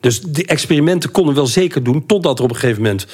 Dus 0.00 0.20
die 0.20 0.46
experimenten 0.46 1.10
konden 1.10 1.34
we 1.34 1.40
wel 1.40 1.48
zeker 1.48 1.82
doen, 1.82 2.06
totdat 2.06 2.38
er 2.38 2.44
op 2.44 2.50
een 2.50 2.56
gegeven 2.56 2.82
moment 2.82 3.06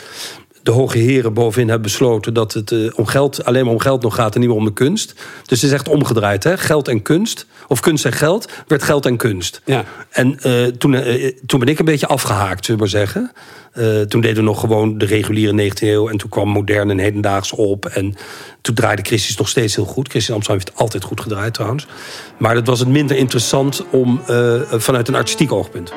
de 0.63 0.71
hoge 0.71 0.99
heren 0.99 1.33
bovenin 1.33 1.69
hebben 1.69 1.87
besloten 1.91 2.35
dat 2.35 2.53
het 2.53 2.71
uh, 2.71 2.91
om 2.95 3.07
geld, 3.07 3.45
alleen 3.45 3.65
maar 3.65 3.73
om 3.73 3.81
geld 3.81 4.03
nog 4.03 4.15
gaat 4.15 4.35
en 4.35 4.41
niet 4.41 4.49
meer 4.49 4.59
om 4.59 4.65
de 4.65 4.73
kunst. 4.73 5.15
Dus 5.47 5.61
het 5.61 5.71
is 5.71 5.73
echt 5.73 5.89
omgedraaid, 5.89 6.45
hè? 6.45 6.59
Geld 6.59 6.89
en 6.89 7.03
kunst. 7.03 7.47
Of 7.69 7.81
kunst 7.81 8.05
en 8.05 8.13
geld 8.13 8.49
werd 8.67 8.83
geld 8.83 9.07
en 9.07 9.17
kunst. 9.17 9.61
Ja. 9.65 9.85
En 10.11 10.39
uh, 10.47 10.67
toen, 10.67 10.93
uh, 10.93 11.33
toen 11.47 11.61
ben 11.61 11.69
ik 11.69 11.79
een 11.79 11.85
beetje 11.85 12.07
afgehaakt, 12.07 12.65
zullen 12.65 12.81
we 12.81 12.91
maar 12.91 13.07
zeggen. 13.07 13.33
toen 14.09 14.21
deden 14.21 14.37
we 14.37 14.43
nog 14.43 14.61
gewoon 14.61 14.99
de 14.99 15.05
reguliere 15.05 15.71
19e 15.71 15.75
eeuw. 15.79 16.09
En 16.09 16.17
toen 16.17 16.31
kwam 16.31 16.49
modern 16.49 16.91
en 16.91 16.99
hedendaags 16.99 17.53
op. 17.53 17.87
En 17.87 18.15
toen 18.61 18.75
draaide 18.75 19.03
Christus 19.03 19.37
nog 19.37 19.49
steeds 19.49 19.77
heel 19.77 19.85
goed. 19.85 20.09
Christian 20.09 20.37
Amsterdam 20.37 20.65
heeft 20.65 20.81
altijd 20.81 21.05
goed 21.05 21.21
gedraaid 21.21 21.55
trouwens. 21.55 21.87
Maar 22.39 22.55
dat 22.55 22.67
was 22.67 22.79
het 22.79 22.89
minder 22.89 23.17
interessant 23.17 23.85
om 23.91 24.21
vanuit 24.71 25.09
een 25.09 25.15
artistiek 25.15 25.53
oogpunt. 25.53 25.93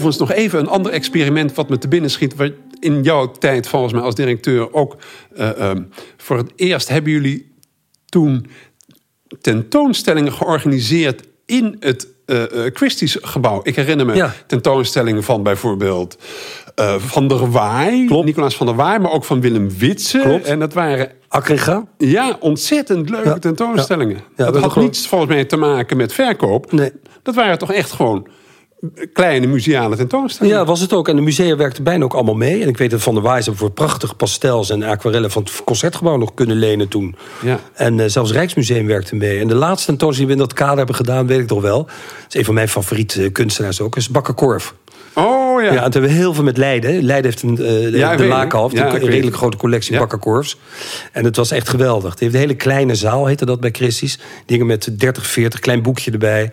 Overigens 0.00 0.28
nog 0.28 0.38
even 0.38 0.58
een 0.58 0.68
ander 0.68 0.92
experiment 0.92 1.54
wat 1.54 1.68
me 1.68 1.78
te 1.78 1.88
binnen 1.88 2.10
schiet. 2.10 2.36
Wat 2.36 2.52
in 2.80 3.02
jouw 3.02 3.30
tijd 3.30 3.68
volgens 3.68 3.92
mij 3.92 4.02
als 4.02 4.14
directeur 4.14 4.72
ook 4.72 4.96
uh, 5.38 5.70
voor 6.16 6.36
het 6.36 6.52
eerst 6.56 6.88
hebben 6.88 7.12
jullie 7.12 7.52
toen 8.04 8.46
tentoonstellingen 9.40 10.32
georganiseerd 10.32 11.22
in 11.46 11.76
het 11.80 12.08
uh, 12.26 12.42
Christie's 12.72 13.18
gebouw. 13.20 13.60
Ik 13.62 13.76
herinner 13.76 14.06
me 14.06 14.28
tentoonstellingen 14.46 15.22
van 15.22 15.42
bijvoorbeeld 15.42 16.18
uh, 16.80 16.94
Van 16.98 17.28
der 17.28 17.50
Waai, 17.50 18.06
Klopt. 18.06 18.24
Nicolaas 18.24 18.56
van 18.56 18.66
der 18.66 18.74
Waai, 18.74 18.98
maar 18.98 19.12
ook 19.12 19.24
van 19.24 19.40
Willem 19.40 19.70
Witse. 19.78 20.18
Klopt. 20.18 20.44
En 20.44 20.58
dat 20.58 20.72
waren? 20.72 21.12
Ja, 21.98 22.36
ontzettend 22.40 23.10
leuke 23.10 23.38
tentoonstellingen. 23.38 24.20
Ja. 24.36 24.50
dat 24.50 24.62
had 24.62 24.76
niets 24.76 25.06
volgens 25.06 25.30
mij 25.30 25.44
te 25.44 25.56
maken 25.56 25.96
met 25.96 26.12
verkoop. 26.12 26.72
Nee. 26.72 26.92
Dat 27.22 27.34
waren 27.34 27.58
toch 27.58 27.72
echt 27.72 27.92
gewoon 27.92 28.26
kleine 29.12 29.46
museale 29.46 29.96
tentoonstelling. 29.96 30.54
Ja, 30.56 30.64
was 30.64 30.80
het 30.80 30.92
ook. 30.92 31.08
En 31.08 31.16
de 31.16 31.22
musea 31.22 31.56
werkten 31.56 31.84
bijna 31.84 32.04
ook 32.04 32.14
allemaal 32.14 32.34
mee. 32.34 32.62
En 32.62 32.68
ik 32.68 32.76
weet 32.76 32.90
dat 32.90 33.02
Van 33.02 33.14
der 33.14 33.22
Waais 33.22 33.44
hebben 33.44 33.60
voor 33.62 33.70
prachtige 33.70 34.14
pastels 34.14 34.70
en 34.70 34.82
aquarellen 34.82 35.30
van 35.30 35.42
het 35.42 35.64
concertgebouw 35.64 36.16
nog 36.16 36.34
kunnen 36.34 36.56
lenen 36.56 36.88
toen. 36.88 37.16
Ja. 37.42 37.60
En 37.74 38.00
eh, 38.00 38.06
zelfs 38.08 38.32
Rijksmuseum 38.32 38.86
werkte 38.86 39.16
mee. 39.16 39.40
En 39.40 39.48
de 39.48 39.54
laatste 39.54 39.86
tentoonstelling 39.86 40.16
die 40.16 40.26
we 40.26 40.42
in 40.42 40.48
dat 40.48 40.58
kader 40.58 40.76
hebben 40.76 40.94
gedaan, 40.94 41.26
weet 41.26 41.38
ik 41.38 41.46
toch 41.46 41.62
wel. 41.62 41.84
Dat 41.84 41.94
is 42.28 42.34
een 42.34 42.44
van 42.44 42.54
mijn 42.54 42.68
favoriete 42.68 43.22
eh, 43.22 43.32
kunstenaars 43.32 43.80
ook, 43.80 43.96
is 43.96 44.08
Bakker 44.08 44.34
Korf. 44.34 44.74
Oh 45.14 45.62
ja. 45.62 45.72
Ja, 45.72 45.84
en 45.84 45.90
toen 45.90 46.02
hebben 46.02 46.10
we 46.10 46.16
heel 46.16 46.34
veel 46.34 46.44
met 46.44 46.56
Leiden. 46.56 47.02
Leiden 47.02 47.30
heeft 47.30 47.42
een, 47.42 47.58
eh, 47.58 47.94
Ja, 47.98 48.16
de 48.16 48.24
Lakenhof. 48.24 48.72
Ja, 48.72 48.94
een 48.94 49.00
redelijk 49.00 49.36
grote 49.36 49.56
collectie 49.56 49.92
Ja. 49.92 49.98
bakkerkorfs. 49.98 50.56
En 51.12 51.24
het 51.24 51.36
was 51.36 51.50
echt 51.50 51.68
geweldig. 51.68 52.10
Het 52.10 52.20
heeft 52.20 52.34
een 52.34 52.40
hele 52.40 52.54
kleine 52.54 52.94
zaal, 52.94 53.26
heette 53.26 53.44
dat 53.44 53.60
bij 53.60 53.70
Christie's. 53.70 54.18
Dingen 54.46 54.66
met 54.66 54.88
30, 54.98 55.26
40, 55.26 55.60
klein 55.60 55.82
boekje 55.82 56.10
erbij. 56.10 56.50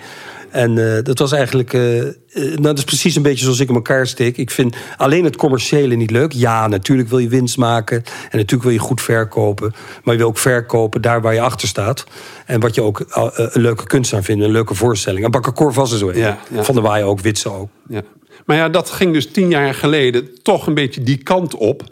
En 0.58 0.96
eh, 0.96 1.04
dat 1.04 1.20
was 1.20 1.32
eigenlijk... 1.32 1.74
eh, 1.74 2.08
eh, 2.08 2.14
nou, 2.34 2.62
dat 2.62 2.78
is 2.78 2.84
precies 2.84 3.16
een 3.16 3.22
beetje 3.22 3.44
zoals 3.44 3.60
ik 3.60 3.70
in 3.70 3.76
elkaar 3.76 4.08
steek. 4.08 4.38
Ik 4.38 4.52
vind 4.52 4.76
alleen 4.98 5.24
het 5.24 5.36
commerciële 5.36 5.96
niet 5.96 6.12
leuk. 6.12 6.32
Ja, 6.32 6.68
natuurlijk 6.68 7.10
wil 7.10 7.18
je 7.18 7.28
winst 7.28 7.58
maken. 7.58 7.98
En 8.06 8.38
natuurlijk 8.38 8.64
wil 8.64 8.72
je 8.72 8.80
goed 8.80 9.02
verkopen. 9.02 9.74
Maar 10.04 10.14
je 10.14 10.20
wil 10.20 10.30
ook 10.30 10.38
verkopen 10.38 11.02
daar 11.02 11.22
waar 11.22 11.34
je 11.34 11.42
achter 11.42 11.68
staat. 11.68 12.04
En 12.46 12.60
wat 12.60 12.76
je 12.76 12.82
ook 12.82 13.06
een 13.34 13.62
leuke 13.62 13.84
kunstenaar 13.84 14.24
vindt. 14.24 14.44
Een 14.44 14.52
leuke 14.52 14.76
voorstelling. 14.76 15.26
En 15.26 15.32
Bakkerkorf 15.32 15.76
was 15.76 15.92
er 15.92 15.98
zo 15.98 16.10
een. 16.10 16.18
Ja, 16.18 16.38
ja. 16.54 16.64
Van 16.64 16.76
der 16.76 16.84
Waaien 16.84 17.08
ook, 17.08 17.20
Witse 17.20 17.52
ook. 17.52 17.70
Ja. 17.88 18.02
Maar 18.46 18.58
ja, 18.58 18.70
dat 18.70 18.90
ging 18.90 19.14
dus 19.14 19.32
tien 19.32 19.50
jaar 19.50 19.74
geleden 19.74 20.42
toch 20.42 20.68
een 20.68 20.74
beetje 20.74 21.04
die 21.04 21.18
kant 21.18 21.56
op. 21.56 21.84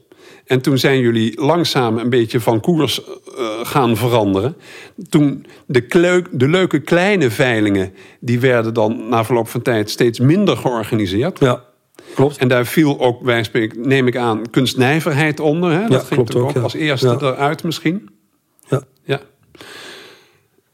En 0.45 0.61
toen 0.61 0.77
zijn 0.77 0.99
jullie 0.99 1.41
langzaam 1.41 1.97
een 1.97 2.09
beetje 2.09 2.39
van 2.39 2.59
koers 2.59 3.03
eh, 3.03 3.13
gaan 3.63 3.97
veranderen. 3.97 4.55
Toen 5.09 5.45
de, 5.65 5.81
kleuk, 5.81 6.27
de 6.31 6.47
leuke 6.47 6.79
kleine 6.79 7.29
veilingen, 7.31 7.93
die 8.19 8.39
werden 8.39 8.73
dan 8.73 9.09
na 9.09 9.25
verloop 9.25 9.47
van 9.47 9.61
tijd 9.61 9.89
steeds 9.89 10.19
minder 10.19 10.57
georganiseerd. 10.57 11.39
Ja, 11.39 11.63
klopt. 12.15 12.37
En 12.37 12.47
daar 12.47 12.65
viel 12.65 12.99
ook, 12.99 13.23
wij 13.23 13.43
spreken, 13.43 13.87
neem 13.87 14.07
ik 14.07 14.17
aan, 14.17 14.49
kunstnijverheid 14.49 15.39
onder. 15.39 15.71
Hè? 15.71 15.87
Dat 15.87 16.03
ging 16.03 16.15
klopt 16.15 16.35
ook, 16.35 16.43
ook 16.43 16.55
ja. 16.55 16.61
als 16.61 16.73
eerste 16.73 17.07
Ja. 17.07 17.17
eruit 17.19 17.63
misschien. 17.63 18.09
Ja. 18.69 18.83
Ja. 19.03 19.21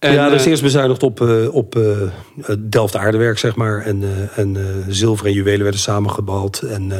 En, 0.02 0.14
ja, 0.14 0.28
er 0.28 0.34
is 0.34 0.44
eh, 0.44 0.48
eerst 0.50 0.62
bezuinigd 0.64 1.04
op, 1.04 1.22
eh, 1.22 1.54
op 1.54 1.76
eh, 1.76 2.56
Delft 2.60 2.96
aardewerk, 2.96 3.38
zeg 3.38 3.56
maar. 3.56 3.82
En, 3.82 4.04
en 4.36 4.58
zilver 4.88 5.26
en 5.26 5.34
juwelen 5.34 5.62
werden 5.62 5.80
samengebald. 5.80 6.62
En 6.62 6.92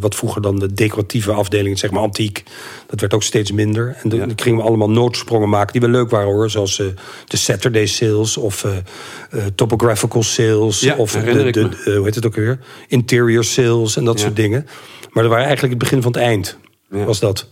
wat 0.00 0.14
vroeger 0.14 0.42
dan 0.42 0.58
de 0.58 0.72
decoratieve 0.72 1.32
afdeling, 1.32 1.78
zeg 1.78 1.90
maar 1.90 2.02
antiek... 2.02 2.42
dat 2.86 3.00
werd 3.00 3.14
ook 3.14 3.22
steeds 3.22 3.52
minder. 3.52 3.96
En 4.02 4.08
dan 4.08 4.18
Ja. 4.18 4.26
gingen 4.36 4.58
we 4.58 4.64
allemaal 4.64 4.90
noodsprongen 4.90 5.48
maken 5.48 5.72
die 5.72 5.80
wel 5.80 5.90
leuk 5.90 6.10
waren, 6.10 6.28
hoor. 6.32 6.50
Zoals 6.50 6.76
de 7.26 7.36
Saturday 7.36 7.86
sales 7.86 8.36
of 8.36 8.66
topographical 9.54 10.22
sales... 10.22 10.80
Ja, 10.80 10.96
of 10.96 11.12
de, 11.12 11.68
hoe 11.84 12.04
heet 12.04 12.14
het 12.14 12.26
ook 12.26 12.34
weer? 12.34 12.58
Interior 12.88 13.44
sales 13.44 13.96
en 13.96 14.04
dat 14.04 14.18
Ja. 14.18 14.24
soort 14.24 14.36
dingen. 14.36 14.66
Maar 15.10 15.22
dat 15.22 15.32
waren 15.32 15.46
eigenlijk 15.46 15.74
het 15.74 15.82
begin 15.82 16.02
van 16.02 16.12
het 16.12 16.20
eind, 16.20 16.58
was 16.88 17.20
dat. 17.20 17.48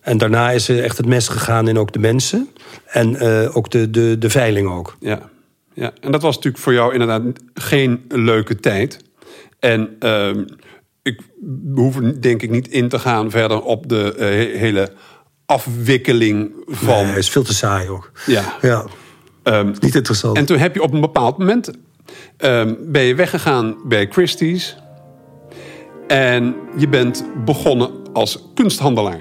En 0.00 0.18
daarna 0.18 0.50
is 0.50 0.68
er 0.68 0.82
echt 0.82 0.96
het 0.96 1.06
mes 1.06 1.28
gegaan 1.28 1.68
in 1.68 1.78
ook 1.78 1.92
de 1.92 1.98
mensen... 1.98 2.48
en 2.86 3.16
eh, 3.16 3.56
ook 3.56 3.70
de, 3.70 3.90
de, 3.90 4.16
de 4.18 4.30
veiling 4.30 4.70
ook. 4.70 4.96
Ja, 5.00 5.18
ja, 5.74 5.92
en 6.00 6.12
dat 6.12 6.22
was 6.22 6.34
natuurlijk 6.34 6.62
voor 6.62 6.72
jou 6.72 6.92
inderdaad 6.92 7.22
geen 7.54 8.04
leuke 8.08 8.56
tijd. 8.56 8.98
En 9.58 9.96
ehm, 9.98 10.44
ik 11.02 11.20
hoef 11.74 11.94
denk 11.96 12.42
ik 12.42 12.50
niet 12.50 12.68
in 12.68 12.88
te 12.88 12.98
gaan 12.98 13.30
verder 13.30 13.60
op 13.62 13.88
de 13.88 14.14
eh, 14.14 14.26
he- 14.28 14.58
hele 14.58 14.92
afwikkeling 15.46 16.52
van. 16.66 17.06
Nee, 17.06 17.16
is 17.18 17.30
veel 17.30 17.42
te 17.42 17.54
saai 17.54 17.88
ook. 17.88 18.10
Ja. 18.26 18.56
Ja, 18.62 18.84
Ehm, 19.42 19.72
niet 19.80 19.94
interessant. 19.94 20.36
en 20.36 20.44
toen 20.44 20.58
heb 20.58 20.74
je 20.74 20.82
op 20.82 20.92
een 20.92 21.00
bepaald 21.00 21.38
moment 21.38 21.70
ehm, 22.36 22.74
ben 22.80 23.02
je 23.02 23.14
weggegaan 23.14 23.76
bij 23.84 24.06
Christie's 24.10 24.76
en 26.08 26.54
je 26.76 26.88
bent 26.88 27.24
begonnen 27.44 27.90
als 28.12 28.44
kunsthandelaar. 28.54 29.20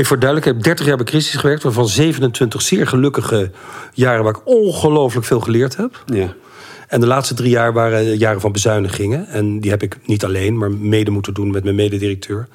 Even 0.00 0.12
voor 0.12 0.20
duidelijk, 0.20 0.50
ik 0.50 0.54
heb 0.54 0.64
30 0.64 0.86
jaar 0.86 0.96
bij 0.96 1.06
Christie's 1.06 1.40
gewerkt... 1.40 1.62
waarvan 1.62 1.88
27 1.88 2.62
zeer 2.62 2.86
gelukkige 2.86 3.50
jaren... 3.92 4.24
waar 4.24 4.34
ik 4.34 4.46
ongelooflijk 4.46 5.26
veel 5.26 5.40
geleerd 5.40 5.76
heb. 5.76 6.02
Ja. 6.06 6.34
En 6.88 7.00
de 7.00 7.06
laatste 7.06 7.34
drie 7.34 7.50
jaar 7.50 7.72
waren 7.72 8.16
jaren 8.16 8.40
van 8.40 8.52
bezuinigingen. 8.52 9.26
En 9.26 9.60
die 9.60 9.70
heb 9.70 9.82
ik 9.82 9.98
niet 10.04 10.24
alleen, 10.24 10.58
maar 10.58 10.70
mede 10.70 11.10
moeten 11.10 11.34
doen 11.34 11.50
met 11.50 11.64
mijn 11.64 11.74
mededirecteur. 11.74 12.48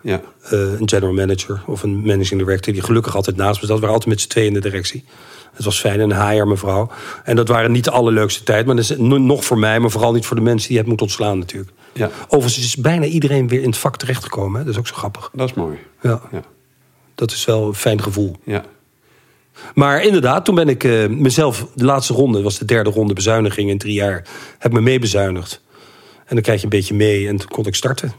Ja. 0.00 0.20
Eh, 0.42 0.58
een 0.60 0.88
general 0.88 1.12
manager 1.12 1.62
of 1.66 1.82
een 1.82 2.00
managing 2.00 2.40
director... 2.40 2.72
die 2.72 2.82
gelukkig 2.82 3.16
altijd 3.16 3.36
naast 3.36 3.60
me 3.60 3.66
zat. 3.66 3.74
We 3.76 3.80
waren 3.80 3.94
altijd 3.94 4.14
met 4.14 4.20
z'n 4.20 4.28
tweeën 4.28 4.48
in 4.48 4.54
de 4.54 4.60
directie. 4.60 5.04
Het 5.52 5.64
was 5.64 5.80
fijn, 5.80 6.00
een 6.00 6.28
HR 6.28 6.46
mevrouw. 6.46 6.90
En 7.24 7.36
dat 7.36 7.48
waren 7.48 7.72
niet 7.72 7.84
de 7.84 7.90
allerleukste 7.90 8.42
tijd. 8.42 8.66
Maar 8.66 8.76
dat 8.76 8.84
is 8.84 8.96
no- 8.96 9.18
nog 9.18 9.44
voor 9.44 9.58
mij, 9.58 9.80
maar 9.80 9.90
vooral 9.90 10.12
niet 10.12 10.26
voor 10.26 10.36
de 10.36 10.42
mensen... 10.42 10.68
die 10.68 10.70
je 10.70 10.76
hebt 10.76 10.88
moeten 10.88 11.06
ontslaan 11.06 11.38
natuurlijk. 11.38 11.70
Ja. 11.92 12.10
Overigens 12.28 12.64
is 12.64 12.76
bijna 12.76 13.04
iedereen 13.04 13.48
weer 13.48 13.62
in 13.62 13.68
het 13.68 13.78
vak 13.78 13.96
terechtgekomen. 13.96 14.58
Hè? 14.58 14.64
Dat 14.64 14.72
is 14.72 14.78
ook 14.78 14.86
zo 14.86 14.94
grappig. 14.94 15.30
Dat 15.32 15.48
is 15.48 15.54
mooi. 15.54 15.78
Ja, 16.00 16.20
Ja. 16.32 16.42
Dat 17.14 17.30
is 17.30 17.44
wel 17.44 17.66
een 17.66 17.74
fijn 17.74 18.02
gevoel. 18.02 18.36
Ja. 18.44 18.64
Maar 19.74 20.02
inderdaad, 20.04 20.44
toen 20.44 20.54
ben 20.54 20.68
ik 20.68 20.84
eh, 20.84 21.06
mezelf... 21.08 21.66
de 21.74 21.84
laatste 21.84 22.12
ronde, 22.12 22.42
was 22.42 22.58
de 22.58 22.64
derde 22.64 22.90
ronde 22.90 23.14
bezuiniging 23.14 23.70
in 23.70 23.78
drie 23.78 23.94
jaar... 23.94 24.26
heb 24.58 24.72
me 24.72 24.80
meebezuinigd. 24.80 25.60
En 26.26 26.34
dan 26.34 26.42
krijg 26.42 26.58
je 26.58 26.64
een 26.64 26.70
beetje 26.70 26.94
mee 26.94 27.28
en 27.28 27.36
toen 27.36 27.48
kon 27.48 27.66
ik 27.66 27.74
starten. 27.74 28.12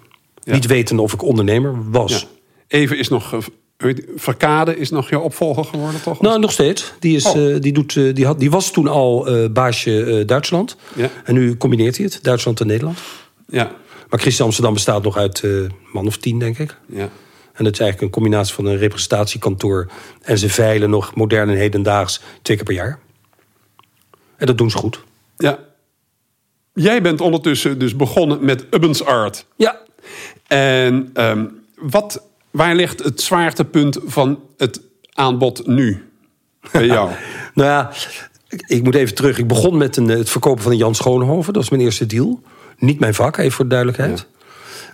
Ja. 0.43 0.53
Niet 0.53 0.65
weten 0.65 0.99
of 0.99 1.13
ik 1.13 1.21
ondernemer 1.23 1.91
was. 1.91 2.11
Ja. 2.21 2.27
Even 2.67 2.97
is 2.97 3.07
nog. 3.09 3.33
eh, 3.33 3.39
je, 3.77 4.13
Verkade 4.15 4.77
is 4.77 4.89
nog 4.89 5.09
jouw 5.09 5.21
opvolger 5.21 5.65
geworden, 5.65 6.01
toch? 6.01 6.21
Nou, 6.21 6.39
nog 6.39 6.51
steeds. 6.51 6.93
Die, 6.99 7.15
is, 7.15 7.25
Oh. 7.25 7.53
eh, 7.53 7.61
die, 7.61 7.73
doet, 7.73 7.93
die, 7.93 8.25
had, 8.25 8.39
die 8.39 8.51
was 8.51 8.71
toen 8.71 8.87
al 8.87 9.27
baasje 9.51 10.23
Duitsland. 10.25 10.75
Ja. 10.95 11.09
En 11.23 11.33
nu 11.33 11.57
combineert 11.57 11.95
hij 11.97 12.05
het, 12.05 12.19
Duitsland 12.21 12.59
en 12.59 12.67
Nederland. 12.67 12.97
Ja. 13.47 13.71
Maar 14.09 14.19
Christian 14.19 14.45
Amsterdam 14.45 14.73
bestaat 14.73 15.03
nog 15.03 15.17
uit 15.17 15.43
man 15.93 16.07
of 16.07 16.17
tien, 16.17 16.39
denk 16.39 16.57
ik. 16.59 16.77
Ja. 16.85 17.09
En 17.53 17.63
dat 17.63 17.73
is 17.73 17.79
eigenlijk 17.79 18.01
een 18.01 18.21
combinatie 18.21 18.53
van 18.53 18.65
een 18.65 18.77
representatiekantoor... 18.77 19.91
en 20.21 20.37
ze 20.37 20.49
veilen 20.49 20.89
nog 20.89 21.15
modern 21.15 21.49
en 21.49 21.55
hedendaags 21.55 22.21
twee 22.41 22.57
keer 22.57 22.65
per 22.65 22.75
jaar. 22.75 22.99
En 24.37 24.45
dat 24.45 24.57
doen 24.57 24.71
ze 24.71 24.77
goed. 24.77 25.03
ja. 25.37 25.59
Jij 26.73 27.01
bent 27.01 27.21
ondertussen 27.21 27.79
dus 27.79 27.95
begonnen 27.95 28.45
met 28.45 28.65
Ubbens 28.71 29.05
Art. 29.05 29.45
Ja, 29.55 29.79
En 30.47 31.09
ehm, 31.13 31.45
wat, 31.75 32.23
waar 32.51 32.75
ligt 32.75 33.03
het 33.03 33.21
zwaartepunt 33.21 33.99
van 34.05 34.39
het 34.57 34.81
aanbod 35.13 35.67
nu 35.67 36.09
bij 36.71 36.85
jou? 36.85 37.11
Nou 37.53 37.69
ja, 37.69 37.91
ik, 38.67 38.83
moet 38.83 38.95
even 38.95 39.15
terug. 39.15 39.37
Ik 39.37 39.47
begon 39.47 39.77
met 39.77 39.97
een, 39.97 40.09
eh, 40.09 40.17
het 40.17 40.29
verkopen 40.29 40.63
van 40.63 40.71
een 40.71 40.77
Jan 40.77 40.95
Schoonhoven. 40.95 41.53
Dat 41.53 41.61
was 41.61 41.69
mijn 41.69 41.81
eerste 41.81 42.05
deal. 42.05 42.41
Niet 42.77 42.99
mijn 42.99 43.13
vak, 43.13 43.37
even 43.37 43.51
voor 43.51 43.65
de 43.65 43.71
duidelijkheid. 43.71 44.27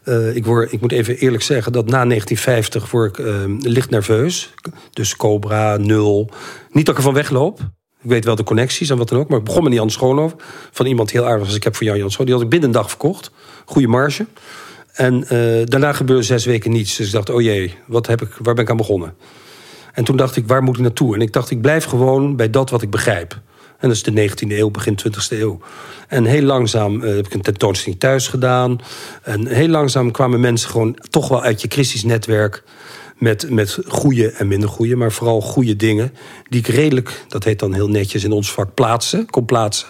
Eh, 0.03 0.35
ik, 0.35 0.45
word, 0.45 0.71
ik 0.71 0.81
moet 0.81 0.91
even 0.91 1.17
eerlijk 1.17 1.43
zeggen 1.43 1.71
dat 1.71 1.85
na 1.85 2.05
1950 2.05 2.91
word 2.91 3.19
ik 3.19 3.25
eh, 3.25 3.33
licht 3.59 3.89
nerveus. 3.89 4.53
Dus 4.91 5.15
Cobra, 5.15 5.77
Nul. 5.77 6.29
Niet 6.71 6.85
dat 6.85 6.93
ik 6.93 6.99
ervan 7.01 7.13
wegloop. 7.13 7.59
Ik 8.01 8.09
weet 8.09 8.25
wel 8.25 8.35
de 8.35 8.43
connecties 8.43 8.89
en 8.89 8.97
wat 8.97 9.09
dan 9.09 9.19
ook. 9.19 9.29
Maar 9.29 9.39
ik 9.39 9.45
begon 9.45 9.63
met 9.63 9.73
Jan 9.73 9.89
Schoonhoven. 9.89 10.37
Van 10.71 10.85
iemand 10.85 11.11
heel 11.11 11.25
aardig 11.25 11.45
als 11.45 11.55
ik 11.55 11.63
heb 11.63 11.75
voor 11.75 11.85
Jan 11.85 11.97
Jan. 11.97 12.09
Die 12.17 12.33
had 12.33 12.43
ik 12.43 12.49
binnen 12.49 12.69
een 12.69 12.75
dag 12.75 12.89
verkocht. 12.89 13.31
Goede 13.65 13.87
marge. 13.87 14.25
En 14.93 15.27
eh, 15.27 15.65
daarna 15.65 15.93
gebeurde 15.93 16.23
zes 16.23 16.45
weken 16.45 16.71
niets. 16.71 16.95
Dus 16.95 17.07
ik 17.07 17.13
dacht, 17.13 17.29
oh 17.29 17.41
jee, 17.41 17.73
wat 17.87 18.07
heb 18.07 18.21
ik, 18.21 18.29
waar 18.41 18.53
ben 18.53 18.63
ik 18.63 18.69
aan 18.69 18.77
begonnen? 18.77 19.13
En 19.93 20.03
toen 20.03 20.17
dacht 20.17 20.35
ik, 20.35 20.47
waar 20.47 20.63
moet 20.63 20.75
ik 20.75 20.81
naartoe? 20.81 21.15
En 21.15 21.21
ik 21.21 21.33
dacht, 21.33 21.51
ik 21.51 21.61
blijf 21.61 21.85
gewoon 21.85 22.35
bij 22.35 22.49
dat 22.49 22.69
wat 22.69 22.81
ik 22.81 22.89
begrijp. 22.89 23.39
En 23.79 23.87
dat 23.87 23.97
is 23.97 24.03
de 24.03 24.29
19e 24.29 24.51
eeuw, 24.51 24.69
begin 24.69 24.99
20e 24.99 25.37
eeuw. 25.37 25.59
En 26.07 26.25
heel 26.25 26.41
langzaam 26.41 27.03
eh, 27.03 27.15
heb 27.15 27.25
ik 27.25 27.33
een 27.33 27.41
tentoonstelling 27.41 27.99
thuis 27.99 28.27
gedaan. 28.27 28.79
En 29.23 29.47
heel 29.47 29.67
langzaam 29.67 30.11
kwamen 30.11 30.39
mensen 30.39 30.69
gewoon 30.69 30.97
toch 31.09 31.27
wel 31.27 31.43
uit 31.43 31.61
je 31.61 31.67
Christisch 31.67 32.03
netwerk... 32.03 32.63
met, 33.17 33.49
met 33.49 33.77
goede 33.87 34.31
en 34.31 34.47
minder 34.47 34.69
goede, 34.69 34.95
maar 34.95 35.11
vooral 35.11 35.41
goede 35.41 35.75
dingen... 35.75 36.13
die 36.49 36.59
ik 36.59 36.67
redelijk, 36.67 37.25
dat 37.27 37.43
heet 37.43 37.59
dan 37.59 37.73
heel 37.73 37.87
netjes 37.87 38.23
in 38.23 38.31
ons 38.31 38.51
vak, 38.51 38.73
plaatsen, 38.73 39.29
kon 39.29 39.45
plaatsen. 39.45 39.87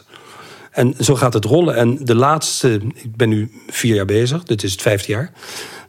En 0.72 0.94
zo 1.00 1.16
gaat 1.16 1.34
het 1.34 1.46
rollen. 1.46 1.76
En 1.76 2.06
de 2.06 2.16
laatste, 2.16 2.82
ik 2.96 3.16
ben 3.16 3.30
nu 3.30 3.52
vier 3.68 3.96
jaar 3.96 4.06
bezig, 4.06 4.44
dit 4.44 4.64
is 4.64 4.72
het 4.72 4.82
vijfde 4.82 5.12
jaar... 5.12 5.32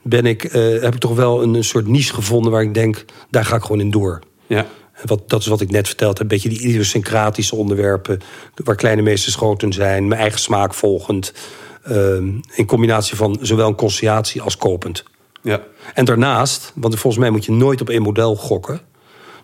Ben 0.03 0.27
ik, 0.27 0.45
eh, 0.45 0.83
heb 0.83 0.95
ik 0.95 1.01
toch 1.01 1.15
wel 1.15 1.43
een, 1.43 1.55
een 1.55 1.65
soort 1.65 1.87
niche 1.87 2.15
gevonden 2.15 2.53
waar 2.53 2.63
ik 2.63 2.75
denk, 2.75 3.05
daar 3.31 3.45
ga 3.45 3.57
ik 3.57 3.63
gewoon 3.63 3.81
in 3.81 3.91
door. 3.91 4.21
Ja. 4.47 4.67
Wat, 5.05 5.29
dat 5.29 5.41
is 5.41 5.47
wat 5.47 5.61
ik 5.61 5.71
net 5.71 5.87
verteld 5.87 6.13
heb. 6.19 6.21
Een 6.21 6.37
beetje 6.37 6.49
die 6.49 6.61
idiosyncratische 6.61 7.57
onderwerpen. 7.57 8.21
Waar 8.55 8.75
kleine 8.77 9.03
meesters 9.03 9.35
groot 9.35 9.63
in 9.63 9.73
zijn. 9.73 10.09
Mijn 10.09 10.21
eigen 10.21 10.41
smaak 10.41 10.75
volgend. 10.75 11.33
ehm, 11.85 12.29
in 12.55 12.67
combinatie 12.67 13.17
van 13.17 13.39
zowel 13.43 13.69
een 13.69 13.75
conciliatie 13.75 14.43
als 14.43 14.57
kopend. 14.57 15.03
Ja. 15.43 15.63
En 15.95 16.05
daarnaast, 16.05 16.73
want 16.75 16.99
volgens 16.99 17.23
mij 17.23 17.31
moet 17.31 17.45
je 17.45 17.53
nooit 17.53 17.81
op 17.81 17.89
één 17.91 18.03
model 18.03 18.37
gokken. 18.37 18.81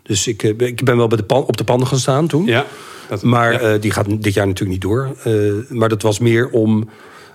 Dus 0.02 0.26
ik, 0.26 0.42
eh, 0.42 0.50
ik 0.68 0.84
ben 0.84 0.96
wel 0.96 1.06
bij 1.06 1.16
de 1.18 1.24
pan, 1.24 1.42
op 1.44 1.56
de 1.56 1.64
pan 1.64 1.86
gaan 1.86 1.98
staan 1.98 2.26
toen. 2.26 2.44
Ja. 2.46 2.64
Dat, 3.08 3.22
Maar 3.22 3.52
ja. 3.52 3.58
eh, 3.58 3.80
die 3.80 3.90
gaat 3.90 4.06
dit 4.22 4.34
jaar 4.34 4.46
natuurlijk 4.46 4.72
niet 4.72 4.90
door. 4.90 5.16
Eh, 5.24 5.32
maar 5.68 5.88
dat 5.88 6.02
was 6.02 6.18
meer 6.18 6.48
om 6.50 6.88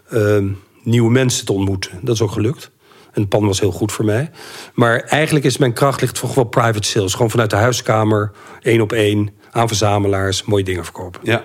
eh, 0.10 0.38
nieuwe 0.84 1.12
mensen 1.12 1.46
te 1.46 1.54
ontmoeten. 1.54 1.92
Dat 2.02 2.16
is 2.16 2.22
ook 2.22 2.32
gelukt. 2.32 2.72
En 3.14 3.22
de 3.22 3.28
pan 3.28 3.46
was 3.46 3.60
heel 3.60 3.72
goed 3.72 3.92
voor 3.92 4.06
mij. 4.06 4.30
Maar 4.74 5.00
eigenlijk 5.00 5.46
is 5.46 5.58
mijn 5.58 5.74
kracht 5.74 6.02
ligt 6.02 6.20
toch 6.20 6.34
wel 6.34 6.44
private 6.44 6.88
sales. 6.88 7.14
Gewoon 7.14 7.30
vanuit 7.30 7.50
de 7.50 7.56
huiskamer, 7.56 8.32
één 8.62 8.82
op 8.82 8.92
één, 8.92 9.30
aan 9.52 9.68
verzamelaars, 9.68 10.44
mooie 10.44 10.64
dingen 10.64 10.84
verkopen. 10.84 11.22
ja. 11.24 11.44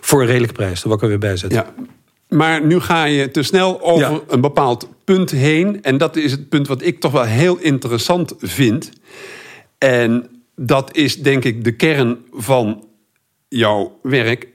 Voor 0.00 0.20
een 0.20 0.26
redelijke 0.26 0.54
prijs, 0.54 0.74
dat 0.74 0.82
wil 0.82 0.92
ik 0.92 1.02
er 1.02 1.08
weer 1.08 1.18
bij 1.18 1.36
zetten. 1.36 1.58
Ja. 1.58 1.74
Maar 2.36 2.64
nu 2.64 2.80
ga 2.80 3.04
je 3.04 3.30
te 3.30 3.42
snel 3.42 3.82
over 3.82 4.10
Ja. 4.10 4.20
een 4.28 4.40
bepaald 4.40 4.88
punt 5.04 5.30
heen. 5.30 5.82
En 5.82 5.98
dat 5.98 6.16
is 6.16 6.30
het 6.30 6.48
punt 6.48 6.68
wat 6.68 6.82
ik 6.82 7.00
toch 7.00 7.12
wel 7.12 7.22
heel 7.22 7.56
interessant 7.58 8.34
vind. 8.38 8.90
En 9.78 10.30
dat 10.56 10.96
is 10.96 11.16
denk 11.22 11.44
ik 11.44 11.64
de 11.64 11.72
kern 11.72 12.18
van 12.32 12.84
jouw 13.48 13.98
werk. 14.02 14.48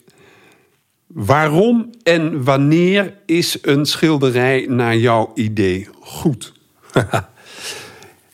Waarom 1.13 1.89
en 2.04 2.43
wanneer 2.43 3.13
is 3.26 3.58
een 3.62 3.86
schilderij 3.86 4.65
naar 4.69 4.97
jouw 4.97 5.32
idee 5.36 5.88
goed? 5.99 6.54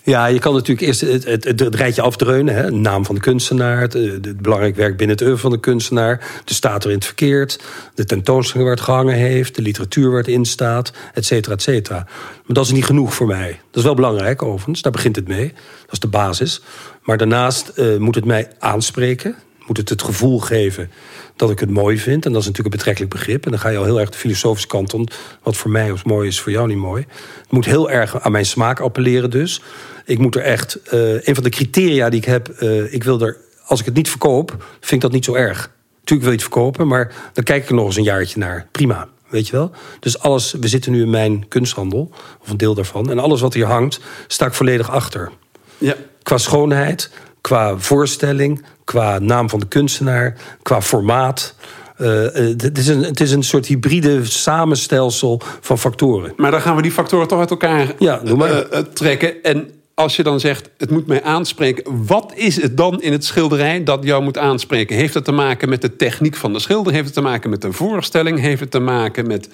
Ja, 0.04 0.26
je 0.26 0.39
kan 0.39 0.54
natuurlijk 0.54 0.88
eerst 0.88 1.02
het, 1.02 1.26
het, 1.26 1.44
het, 1.44 1.76
rijtje 1.76 2.02
afdreunen. 2.02 2.56
Hè? 2.56 2.72
Naam 2.72 3.06
van 3.06 3.15
de 3.15 3.22
kunstenaar, 3.22 3.82
het, 3.82 4.42
belangrijk 4.42 4.76
werk 4.76 4.98
binnen 4.98 5.15
het 5.15 5.26
oeuvre 5.26 5.42
van 5.42 5.52
de 5.52 5.60
kunstenaar... 5.60 6.42
de 6.46 6.54
staat 6.54 6.84
er 6.84 6.89
in 6.89 6.96
het 6.96 7.06
verkeerd, 7.06 7.60
de 7.94 8.06
tentoonstelling 8.06 8.68
waar 8.68 8.78
het 8.78 8.86
gehangen 8.86 9.15
heeft... 9.15 9.56
de 9.56 9.62
literatuur 9.62 10.10
waar 10.10 10.20
het 10.20 10.28
in 10.28 10.46
staat, 10.46 10.94
et 11.13 11.26
cetera, 11.26 11.56
et 11.56 11.62
cetera. 11.62 11.98
Maar 12.06 12.56
dat 12.56 12.65
is 12.65 12.72
niet 12.72 12.86
genoeg 12.86 13.13
voor 13.13 13.28
mij. 13.28 13.48
Dat 13.48 13.78
is 13.78 13.84
wel 13.84 13.94
belangrijk, 13.94 14.42
overigens. 14.42 14.82
Daar 14.82 14.92
begint 14.92 15.15
het 15.15 15.28
mee. 15.28 15.48
Dat 15.82 15.92
is 15.92 16.00
de 16.00 16.08
basis. 16.08 16.62
Maar 17.04 17.18
daarnaast 17.18 17.68
eh, 17.68 17.98
moet 17.98 18.15
het 18.15 18.26
mij 18.26 18.48
aanspreken. 18.60 19.36
Moet 19.69 19.77
het 19.77 19.89
het 19.89 20.01
gevoel 20.01 20.39
geven 20.39 20.91
dat 21.36 21.49
ik 21.49 21.60
het 21.60 21.69
mooi 21.69 21.97
vind. 21.97 22.25
En 22.25 22.32
dat 22.32 22.41
is 22.41 22.47
natuurlijk 22.47 22.75
een 22.75 22.79
betrekkelijk 22.79 23.13
begrip. 23.13 23.45
En 23.45 23.51
dan 23.51 23.60
ga 23.60 23.69
je 23.69 23.77
al 23.77 23.84
heel 23.84 23.99
erg 23.99 24.10
de 24.10 24.17
filosofische 24.17 24.67
kant 24.67 24.93
om. 24.93 25.08
Wat 25.43 25.58
voor 25.58 25.71
mij 25.71 25.91
als 25.91 26.03
mooi 26.03 26.27
is, 26.27 26.39
voor 26.39 26.51
jou 26.51 26.67
niet 26.67 26.77
mooi. 26.77 27.05
Het 27.41 27.51
moet 27.51 27.65
heel 27.65 27.89
erg 27.89 28.21
aan 28.21 28.32
mijn 28.32 28.45
smaak 28.45 28.79
appelleren 28.79 29.29
dus. 29.29 29.62
Ik 30.05 30.17
moet 30.17 30.36
er 30.36 30.41
echt... 30.41 30.82
eh, 30.82 31.27
een 31.27 31.36
van 31.36 31.43
de 31.43 31.49
criteria 31.49 32.10
die 32.10 32.19
ik 32.19 32.25
heb... 32.25 32.49
eh, 32.49 32.93
ik 32.93 33.03
wil 33.03 33.21
er, 33.21 33.38
als 33.65 33.79
ik 33.79 33.86
het 33.86 33.95
niet 33.95 34.10
verkoop, 34.10 34.65
vind 34.79 34.91
ik 34.91 35.01
dat 35.01 35.12
niet 35.12 35.25
zo 35.25 35.34
erg. 35.34 35.58
Natuurlijk 35.93 36.21
wil 36.21 36.32
je 36.32 36.43
het 36.43 36.53
verkopen, 36.53 36.88
maar 36.88 37.13
dan 37.34 37.43
kijk 37.43 37.63
ik 37.63 37.69
er 37.69 37.75
nog 37.75 37.86
eens 37.86 37.97
een 37.97 38.03
jaartje 38.03 38.39
naar. 38.39 38.67
Prima, 38.71 39.08
weet 39.27 39.47
je 39.47 39.51
wel? 39.51 39.71
Dus 39.99 40.19
alles... 40.19 40.55
We 40.60 40.67
zitten 40.67 40.91
nu 40.91 41.01
in 41.01 41.10
mijn 41.10 41.47
kunsthandel, 41.47 42.12
of 42.41 42.49
een 42.49 42.58
deel 42.58 42.73
daarvan. 42.73 43.10
En 43.10 43.19
alles 43.19 43.41
wat 43.41 43.53
hier 43.53 43.65
hangt, 43.65 43.99
sta 44.27 44.45
ik 44.45 44.53
volledig 44.53 44.89
achter. 44.89 45.32
Ja. 45.77 45.95
Qua 46.23 46.38
schoonheid, 46.38 47.12
qua 47.41 47.78
voorstelling, 47.78 48.65
qua 48.84 49.19
naam 49.19 49.49
van 49.49 49.60
de 49.60 49.67
kunstenaar, 49.67 50.36
qua 50.62 50.82
formaat. 50.82 51.56
Eh, 51.99 52.25
eh, 52.25 52.56
het, 52.58 52.78
is 52.78 52.88
een, 52.88 53.04
het 53.04 53.19
is 53.19 53.32
een 53.32 53.43
soort 53.43 53.65
hybride 53.65 54.25
samenstelsel 54.25 55.41
van 55.60 55.78
factoren. 55.78 56.34
Maar 56.38 56.52
dan 56.52 56.62
gaan 56.62 56.75
we 56.75 56.82
die 56.82 56.91
factoren 56.91 57.28
toch 57.28 57.39
uit 57.39 57.49
elkaar 57.49 57.93
Ja, 57.99 58.21
eh, 58.21 58.60
eh, 58.60 58.86
trekken. 58.93 59.43
En 59.43 59.69
als 59.93 60.15
je 60.15 60.23
dan 60.23 60.39
zegt, 60.39 60.69
het 60.78 60.89
moet 60.89 61.08
mij 61.08 61.23
aanspreken... 61.23 62.06
wat 62.06 62.32
is 62.36 62.62
het 62.62 62.78
dan 62.78 63.02
in 63.02 63.12
het 63.12 63.25
schilderij 63.25 63.84
dat 63.84 64.04
jou 64.04 64.23
moet 64.23 64.38
aanspreken? 64.38 64.95
Heeft 64.95 65.13
het 65.13 65.25
te 65.25 65.32
maken 65.32 65.69
met 65.69 65.82
de 65.82 65.95
techniek 65.95 66.36
van 66.36 66.54
de 66.54 66.60
schilder? 66.60 66.93
Heeft 66.93 67.06
het 67.06 67.13
te 67.13 67.21
maken 67.21 67.49
met 67.49 67.62
de 67.62 67.71
voorstelling? 67.71 68.39
Heeft 68.39 68.60
het 68.60 68.71
te 68.71 68.80
maken 68.80 69.28
met 69.28 69.49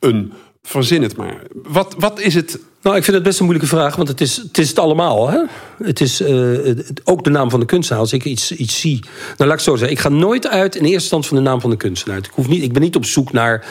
een... 0.00 0.32
Verzin 0.62 1.02
het 1.02 1.16
maar. 1.16 1.42
Wat, 1.52 1.94
wat 1.98 2.20
is 2.20 2.34
het... 2.34 2.58
Nou, 2.82 2.96
ik 2.96 3.02
vind 3.04 3.16
het 3.16 3.24
best 3.24 3.38
een 3.38 3.44
moeilijke 3.44 3.70
vraag, 3.76 3.96
want 3.96 4.08
het 4.08 4.20
is 4.20 4.36
het, 4.36 4.58
is 4.58 4.68
het 4.68 4.78
allemaal. 4.78 5.30
Hè? 5.30 5.38
Het 5.84 6.00
is 6.00 6.20
eh, 6.20 6.34
het- 6.64 7.00
ook 7.04 7.24
de 7.24 7.30
naam 7.30 7.50
van 7.50 7.60
de 7.60 7.66
kunstenaar. 7.66 8.00
Als 8.02 8.12
ik 8.12 8.24
iets, 8.24 8.52
iets 8.52 8.80
zie. 8.80 8.98
Nou, 9.00 9.10
laat 9.36 9.46
ik 9.46 9.52
het 9.52 9.62
zo 9.62 9.76
zeggen. 9.76 9.96
Ik 9.96 10.02
ga 10.02 10.08
nooit 10.08 10.46
uit 10.48 10.74
in 10.74 10.80
eerste 10.82 10.92
instantie 11.00 11.28
van 11.28 11.36
de 11.36 11.42
naam 11.42 11.60
van 11.60 11.70
de 11.70 11.76
kunstenaar. 11.76 12.18
Ik, 12.18 12.30
hoef 12.32 12.48
niet, 12.48 12.62
ik 12.62 12.72
ben 12.72 12.82
niet 12.82 12.96
op 12.96 13.04
zoek 13.04 13.32
naar 13.32 13.66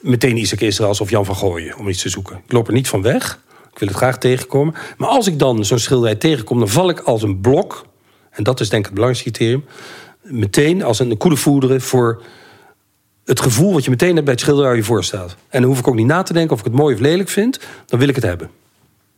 meteen 0.00 0.36
Isaac 0.36 0.60
Israëls 0.60 1.00
of 1.00 1.10
Jan 1.10 1.24
van 1.24 1.36
Gooien 1.36 1.78
om 1.78 1.88
iets 1.88 2.02
te 2.02 2.08
zoeken. 2.08 2.36
Ik 2.46 2.52
loop 2.52 2.66
er 2.66 2.72
niet 2.74 2.88
van 2.88 3.02
weg. 3.02 3.38
Ik 3.72 3.78
wil 3.78 3.88
het 3.88 3.96
graag 3.96 4.18
tegenkomen. 4.18 4.74
Maar 4.96 5.08
als 5.08 5.26
ik 5.26 5.38
dan 5.38 5.64
zo'n 5.64 5.78
schilderij 5.78 6.14
tegenkom, 6.14 6.58
dan 6.58 6.68
val 6.68 6.88
ik 6.88 7.00
als 7.00 7.22
een 7.22 7.40
blok. 7.40 7.86
En 8.30 8.42
dat 8.42 8.60
is 8.60 8.68
denk 8.68 8.80
ik 8.82 8.86
het 8.90 8.94
belangrijkste 8.94 9.30
criterium. 9.30 9.64
Meteen 10.22 10.82
als 10.82 10.98
een 10.98 11.16
koele 11.16 11.36
voederen 11.36 11.80
voor 11.80 12.22
het 13.24 13.40
gevoel 13.40 13.72
wat 13.72 13.84
je 13.84 13.90
meteen 13.90 14.12
hebt 14.12 14.24
bij 14.24 14.32
het 14.32 14.42
schilderij 14.42 14.68
waar 14.68 14.78
je 14.78 14.84
voor 14.84 15.04
staat. 15.04 15.36
En 15.48 15.60
dan 15.60 15.70
hoef 15.70 15.78
ik 15.78 15.88
ook 15.88 15.94
niet 15.94 16.06
na 16.06 16.22
te 16.22 16.32
denken 16.32 16.52
of 16.52 16.58
ik 16.58 16.64
het 16.64 16.74
mooi 16.74 16.94
of 16.94 17.00
lelijk 17.00 17.28
vind. 17.28 17.58
Dan 17.86 17.98
wil 17.98 18.08
ik 18.08 18.14
het 18.14 18.24
hebben. 18.24 18.50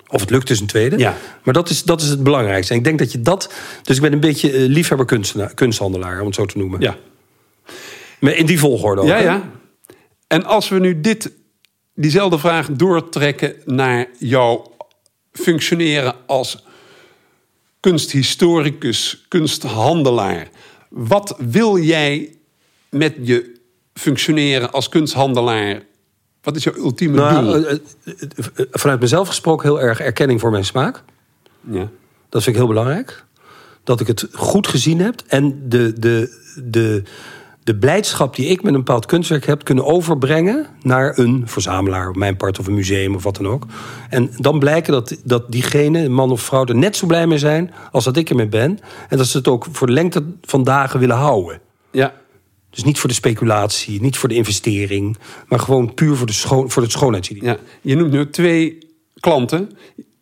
Of 0.08 0.20
het 0.20 0.30
lukt 0.30 0.50
is 0.50 0.60
een 0.60 0.66
tweede. 0.66 0.98
Ja. 0.98 1.16
Maar 1.42 1.54
dat 1.54 1.70
is, 1.70 1.82
dat 1.82 2.00
is 2.00 2.08
het 2.08 2.22
belangrijkste. 2.22 2.72
En 2.72 2.78
ik 2.78 2.84
denk 2.84 2.98
dat 2.98 3.12
je 3.12 3.20
dat... 3.20 3.52
Dus 3.82 3.96
ik 3.96 4.02
ben 4.02 4.12
een 4.12 4.20
beetje 4.20 4.52
eh, 4.52 4.66
liefhebber 4.66 5.06
kunsthandelaar, 5.54 6.20
om 6.20 6.26
het 6.26 6.34
zo 6.34 6.46
te 6.46 6.58
noemen. 6.58 6.80
Ja, 6.80 6.96
Maar 8.20 8.34
in 8.34 8.46
die 8.46 8.58
volgorde 8.58 9.00
ook. 9.00 9.06
ja, 9.08 9.16
hè? 9.16 9.22
ja. 9.22 9.50
En 10.26 10.44
als 10.44 10.68
we 10.68 10.78
nu 10.78 11.00
dit, 11.00 11.30
diezelfde 11.94 12.38
vraag 12.38 12.68
doortrekken 12.72 13.54
naar 13.64 14.06
jouw 14.18 14.72
functioneren 15.32 16.14
als 16.26 16.64
kunsthistoricus, 17.80 19.24
kunsthandelaar. 19.28 20.48
Wat 20.88 21.36
wil 21.38 21.78
jij 21.78 22.36
met 22.90 23.14
je 23.22 23.55
functioneren 24.00 24.72
als 24.72 24.88
kunsthandelaar? 24.88 25.82
Wat 26.42 26.56
is 26.56 26.64
jouw 26.64 26.74
ultieme 26.76 27.16
Nou, 27.16 27.44
doel? 27.44 27.54
eh, 27.66 27.72
eh, 27.72 28.12
eh, 28.56 28.66
vanuit 28.70 29.00
mezelf 29.00 29.28
gesproken 29.28 29.68
heel 29.68 29.80
erg 29.80 30.00
erkenning 30.00 30.40
voor 30.40 30.50
mijn 30.50 30.64
smaak. 30.64 31.02
ja. 31.70 31.88
Dat 32.28 32.42
vind 32.42 32.56
ik 32.56 32.62
heel 32.62 32.70
belangrijk. 32.72 33.24
Dat 33.84 34.00
ik 34.00 34.06
het 34.06 34.26
goed 34.32 34.66
gezien 34.68 35.00
heb. 35.00 35.22
En 35.26 35.68
de, 35.68 35.92
de, 35.98 36.40
de, 36.64 37.02
de 37.64 37.76
blijdschap 37.76 38.36
die 38.36 38.46
ik 38.46 38.62
met 38.62 38.72
een 38.72 38.78
bepaald 38.84 39.06
kunstwerk 39.06 39.46
heb... 39.46 39.64
kunnen 39.64 39.84
overbrengen 39.84 40.66
naar 40.82 41.18
een 41.18 41.42
verzamelaar... 41.46 42.08
op 42.08 42.16
mijn 42.16 42.36
part 42.36 42.58
of 42.58 42.66
een 42.66 42.74
museum 42.74 43.14
of 43.14 43.22
wat 43.22 43.36
dan 43.36 43.48
ook. 43.48 43.66
En 44.10 44.30
dan 44.36 44.58
blijken 44.58 44.92
dat, 44.92 45.16
dat 45.24 45.52
diegene, 45.52 46.08
man 46.08 46.30
of 46.30 46.40
vrouw... 46.40 46.64
er 46.64 46.74
net 46.76 46.96
zo 46.96 47.06
blij 47.06 47.26
mee 47.26 47.38
zijn 47.38 47.72
als 47.92 48.04
dat 48.04 48.16
ik 48.16 48.30
ermee 48.30 48.48
ben. 48.48 48.78
En 49.08 49.16
dat 49.16 49.26
ze 49.26 49.36
het 49.38 49.48
ook 49.48 49.66
voor 49.72 49.86
de 49.86 49.92
lengte 49.92 50.24
van 50.42 50.64
dagen 50.64 51.00
willen 51.00 51.16
houden. 51.16 51.60
ja. 51.90 52.12
Dus 52.76 52.84
niet 52.84 52.98
voor 52.98 53.08
de 53.08 53.14
speculatie, 53.14 54.00
niet 54.00 54.16
voor 54.16 54.28
de 54.28 54.34
investering... 54.34 55.16
maar 55.48 55.58
gewoon 55.58 55.94
puur 55.94 56.16
voor, 56.16 56.26
de 56.26 56.32
schoon, 56.32 56.70
voor 56.70 56.82
het 56.82 56.92
schoonheidsideaal. 56.92 57.54
Ja, 57.54 57.58
je 57.80 57.96
noemt 57.96 58.12
nu 58.12 58.30
twee 58.30 58.78
klanten. 59.20 59.70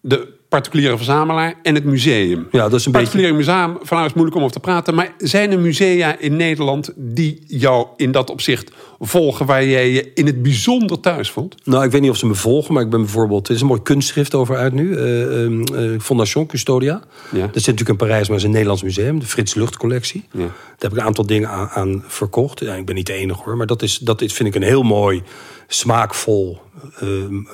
De 0.01 0.39
particuliere 0.55 0.97
verzamelaar 0.97 1.55
en 1.63 1.75
het 1.75 1.85
museum. 1.85 2.47
Ja, 2.51 2.69
dat 2.69 2.81
is 2.81 2.87
een 2.87 2.93
particuliere 2.93 3.33
museum, 3.33 3.79
van 3.83 3.97
nou 3.97 4.07
is 4.09 4.15
moeilijk 4.15 4.37
om 4.37 4.43
over 4.43 4.55
te 4.55 4.61
praten. 4.61 4.95
Maar 4.95 5.15
zijn 5.19 5.53
er 5.53 5.59
musea 5.59 6.19
in 6.19 6.37
Nederland 6.37 6.93
die 6.97 7.43
jou 7.47 7.87
in 7.97 8.13
dat 8.13 8.31
opzicht 8.31 8.71
volgen... 9.01 9.47
waar 9.47 9.67
jij 9.67 9.91
je 9.91 10.11
in 10.15 10.27
het 10.27 10.43
bijzonder 10.43 11.01
thuis 11.01 11.31
voelt? 11.31 11.55
Nou, 11.65 11.85
ik 11.85 11.91
weet 11.91 12.01
niet 12.01 12.11
of 12.11 12.17
ze 12.17 12.27
me 12.27 12.35
volgen, 12.35 12.75
maar 12.75 12.83
ik 12.83 12.91
ben 12.91 13.01
bijvoorbeeld... 13.01 13.49
Er 13.49 13.55
is 13.55 13.61
een 13.61 13.67
mooi 13.67 13.83
kunstschrift 13.83 14.35
over 14.35 14.57
uit 14.57 14.73
nu. 14.73 14.97
eh, 14.97 15.45
ehm, 15.45 15.63
eh, 15.63 16.01
Fondation 16.01 16.47
Custodia. 16.47 17.03
Ja. 17.33 17.41
Dat 17.41 17.41
zit 17.41 17.55
natuurlijk 17.55 17.89
in 17.89 17.97
Parijs, 17.97 18.29
maar 18.29 18.37
het 18.37 18.39
is 18.39 18.45
een 18.45 18.51
Nederlands 18.51 18.83
museum. 18.83 19.19
De 19.19 19.27
Frits 19.27 19.55
Lucht 19.55 19.77
collectie. 19.77 20.25
Ja. 20.33 20.39
Daar 20.39 20.51
heb 20.79 20.93
ik 20.93 20.99
een 20.99 21.05
aantal 21.05 21.27
dingen 21.27 21.49
aan, 21.49 21.69
aan 21.69 22.05
verkocht. 22.07 22.61
Ja, 22.61 22.75
ik 22.75 22.87
ben 22.87 22.95
niet 22.95 23.07
de 23.07 23.13
enige 23.13 23.43
hoor. 23.45 23.57
Maar 23.57 23.67
dat, 23.67 23.83
is, 23.83 23.99
dat 23.99 24.23
is, 24.23 24.33
vind 24.33 24.49
ik 24.49 24.55
een 24.55 24.69
heel 24.69 24.83
mooi, 24.83 25.23
smaakvol 25.67 26.61
eh, 26.99 27.09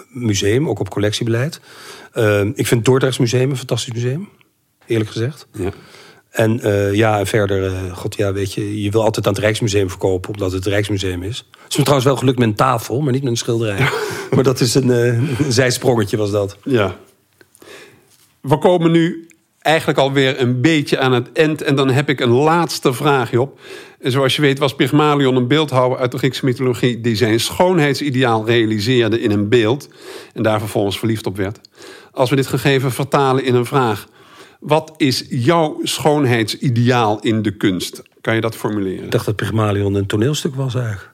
museum. 0.09 0.69
Ook 0.69 0.81
op 0.81 0.91
collectiebeleid. 0.91 1.61
Eh, 2.12 2.40
ik 2.40 2.66
vind 2.66 2.70
het 2.70 2.85
Dordrechts 2.85 3.18
Museum 3.18 3.51
een 3.51 3.57
fantastisch 3.57 3.92
museum. 3.92 4.29
Eerlijk 4.87 5.11
gezegd. 5.11 5.46
Ja. 5.53 5.70
En 6.31 6.61
eh, 6.61 6.94
ja, 6.94 7.18
en 7.18 7.27
verder, 7.27 7.64
eh, 7.64 7.96
god 7.96 8.16
ja, 8.16 8.33
weet 8.33 8.53
je, 8.53 8.83
je 8.83 8.90
wil 8.90 9.05
altijd 9.05 9.27
aan 9.27 9.33
het 9.33 9.42
Rijksmuseum 9.42 9.88
verkopen, 9.88 10.33
omdat 10.33 10.53
het 10.53 10.64
het 10.64 10.73
Rijksmuseum 10.73 11.23
is. 11.23 11.49
Het 11.62 11.70
is 11.70 11.77
me 11.77 11.83
trouwens 11.83 12.05
wel 12.05 12.16
gelukt 12.16 12.38
met 12.38 12.49
een 12.49 12.55
tafel, 12.55 13.01
maar 13.01 13.12
niet 13.12 13.23
met 13.23 13.31
een 13.31 13.37
schilderij. 13.37 13.88
maar 14.35 14.44
dat 14.44 14.61
is 14.61 14.75
een, 14.75 14.90
eh, 14.90 15.40
een 15.40 15.53
zijsprongetje, 15.53 16.16
was 16.16 16.31
dat. 16.31 16.57
ja. 16.64 16.96
We 18.40 18.59
komen 18.59 18.90
nu 18.90 19.29
eigenlijk 19.61 19.99
alweer 19.99 20.40
een 20.40 20.61
beetje 20.61 20.99
aan 20.99 21.12
het 21.12 21.33
eind. 21.33 21.62
En 21.62 21.75
dan 21.75 21.90
heb 21.90 22.09
ik 22.09 22.20
een 22.20 22.31
laatste 22.31 22.92
vraagje 22.92 23.40
op. 23.40 23.59
En 24.01 24.11
zoals 24.11 24.37
je 24.37 24.42
weet 24.42 24.59
was 24.59 24.75
Pygmalion 24.75 25.37
een 25.37 25.49
beeldhouwer 25.49 25.99
uit 25.99 26.11
de 26.12 26.18
Griekse 26.18 26.44
mythologie... 26.44 27.01
die 27.01 27.16
zijn 27.16 27.40
schoonheidsideaal 27.40 28.46
realiseerde 28.46 29.20
in 29.20 29.31
een 29.31 29.49
beeld... 29.49 29.88
en 30.35 30.42
daar 30.42 30.59
vervolgens 30.59 30.99
verliefd 30.99 31.27
op 31.27 31.37
werd. 31.37 31.61
Als 32.12 32.31
we 32.31 32.37
dit 32.37 32.46
gegeven 32.46 32.92
vertalen 32.92 33.44
in 33.44 33.55
een 33.55 33.66
vraag... 33.66 34.07
wat 34.61 34.92
is 34.96 35.25
jouw 35.29 35.79
schoonheidsideaal 35.83 37.18
in 37.20 37.42
de 37.42 37.51
kunst? 37.57 38.03
Kan 38.20 38.35
je 38.35 38.40
dat 38.40 38.57
formuleren? 38.57 39.05
Ik 39.05 39.11
dacht 39.11 39.27
dat 39.27 39.37
Pygmalion 39.37 39.94
een 39.94 40.07
toneelstuk 40.07 40.55
was 40.55 40.75
eigenlijk. 40.75 41.11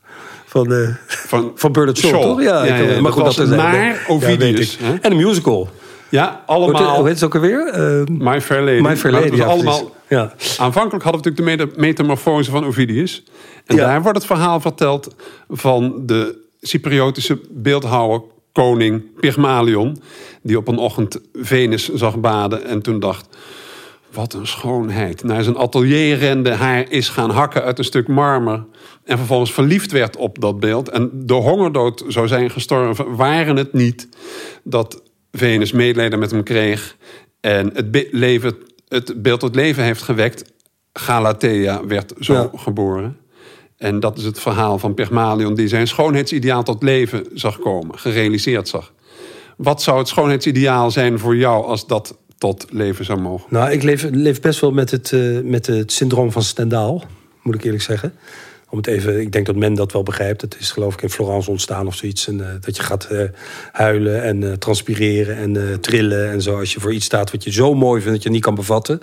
Van, 0.46 0.72
eh 0.72 0.88
Van 1.06 1.52
van 1.54 1.72
Bernard 1.72 1.98
Shaw, 1.98 2.22
toch? 2.22 2.42
Ja, 2.42 2.64
Ja, 2.64 2.74
ik- 2.74 2.90
ja, 2.90 3.00
maar 3.00 3.12
dat 3.14 3.20
was 3.22 3.38
is- 3.38 3.48
naar 3.48 3.84
ja, 3.86 3.96
Ovidius? 4.08 4.78
En 5.00 5.10
een 5.10 5.16
musical. 5.16 5.68
Ja, 6.08 6.42
Hoe 6.46 6.56
allemaal... 6.56 7.04
heet 7.04 7.14
het 7.14 7.24
ook 7.24 7.34
alweer? 7.34 7.66
Eh, 7.66 8.02
My 8.06 8.40
Fair 8.40 8.62
Lady. 8.62 8.80
My 8.80 8.96
Fair 8.96 9.14
Lady, 9.14 9.36
ja, 9.36 9.44
allemaal... 9.44 9.94
Ja. 10.08 10.32
Aanvankelijk 10.58 11.04
hadden 11.04 11.22
we 11.22 11.30
natuurlijk 11.30 11.58
de 11.58 11.64
meta- 11.66 11.80
metamorfose 11.80 12.50
van 12.50 12.64
Ovidius. 12.66 13.24
En 13.66 13.76
daar 13.76 14.02
wordt 14.02 14.18
het 14.18 14.26
verhaal 14.26 14.60
verteld 14.60 15.14
van 15.48 16.02
de 16.06 16.44
Cypriotische 16.60 17.40
beeldhouwer 17.50 18.22
koning 18.52 19.02
Pygmalion... 19.20 20.02
die 20.42 20.56
op 20.56 20.68
een 20.68 20.78
ochtend 20.78 21.20
Venus 21.32 21.94
zag 21.94 22.20
baden 22.20 22.64
en 22.64 22.82
toen 22.82 23.00
dacht... 23.00 23.36
Wat 24.12 24.32
een 24.32 24.46
schoonheid. 24.46 25.24
Naar 25.24 25.42
zijn 25.42 25.56
atelier 25.56 26.18
rende, 26.18 26.50
haar 26.50 26.90
is 26.90 27.08
gaan 27.08 27.30
hakken 27.30 27.62
uit 27.62 27.78
een 27.78 27.84
stuk 27.84 28.08
marmer. 28.08 28.64
En 29.04 29.18
vervolgens 29.18 29.52
verliefd 29.52 29.92
werd 29.92 30.16
op 30.16 30.40
dat 30.40 30.60
beeld. 30.60 30.88
En 30.88 31.10
de 31.12 31.34
hongerdood 31.34 32.04
zou 32.08 32.28
zijn 32.28 32.50
gestorven, 32.50 33.16
waren 33.16 33.56
het 33.56 33.72
niet 33.72 34.08
dat 34.62 35.02
Venus 35.36 35.72
medelijden 35.72 36.18
met 36.18 36.30
hem 36.30 36.42
kreeg. 36.42 36.96
En 37.40 37.70
het, 37.74 38.06
leven, 38.10 38.56
het 38.88 39.22
beeld 39.22 39.40
tot 39.40 39.54
leven 39.54 39.82
heeft 39.82 40.02
gewekt. 40.02 40.52
Galatea 40.92 41.86
werd 41.86 42.12
zo 42.20 42.50
geboren. 42.54 43.16
En 43.76 44.00
dat 44.00 44.18
is 44.18 44.24
het 44.24 44.40
verhaal 44.40 44.78
van 44.78 44.94
Pygmalion, 44.94 45.54
die 45.54 45.68
zijn 45.68 45.86
schoonheidsideaal 45.86 46.62
tot 46.62 46.82
leven 46.82 47.26
zag 47.32 47.58
komen, 47.58 47.98
gerealiseerd 47.98 48.68
zag. 48.68 48.92
Wat 49.56 49.82
zou 49.82 49.98
het 49.98 50.08
schoonheidsideaal 50.08 50.90
zijn 50.90 51.18
voor 51.18 51.36
jou 51.36 51.64
als 51.64 51.86
dat 51.86 52.18
tot 52.38 52.66
leven 52.70 53.04
zou 53.04 53.20
mogen? 53.20 53.46
Nou, 53.50 53.70
ik 53.70 53.82
leef, 53.82 54.06
leef 54.10 54.40
best 54.40 54.60
wel 54.60 54.70
met 54.70 54.90
het, 54.90 55.12
uh, 55.12 55.40
met 55.40 55.66
het 55.66 55.92
syndroom 55.92 56.32
van 56.32 56.42
Stendhal, 56.42 57.04
moet 57.42 57.54
ik 57.54 57.64
eerlijk 57.64 57.82
zeggen. 57.82 58.14
Om 58.68 58.78
het 58.78 58.86
even, 58.86 59.20
ik 59.20 59.32
denk 59.32 59.46
dat 59.46 59.56
men 59.56 59.74
dat 59.74 59.92
wel 59.92 60.02
begrijpt. 60.02 60.40
Het 60.40 60.56
is 60.58 60.70
geloof 60.70 60.94
ik 60.94 61.02
in 61.02 61.10
Florence 61.10 61.50
ontstaan 61.50 61.86
of 61.86 61.94
zoiets. 61.94 62.28
En, 62.28 62.38
uh, 62.38 62.46
dat 62.60 62.76
je 62.76 62.82
gaat 62.82 63.08
uh, 63.12 63.22
huilen 63.72 64.22
en 64.22 64.42
uh, 64.42 64.52
transpireren 64.52 65.36
en 65.36 65.80
trillen 65.80 66.30
en 66.30 66.42
zo. 66.42 66.58
Als 66.58 66.72
je 66.72 66.80
voor 66.80 66.92
iets 66.92 67.04
staat 67.04 67.30
wat 67.30 67.44
je 67.44 67.52
zo 67.52 67.74
mooi 67.74 68.00
vindt 68.00 68.14
dat 68.14 68.24
je 68.24 68.30
niet 68.30 68.42
kan 68.42 68.54
bevatten. 68.54 69.00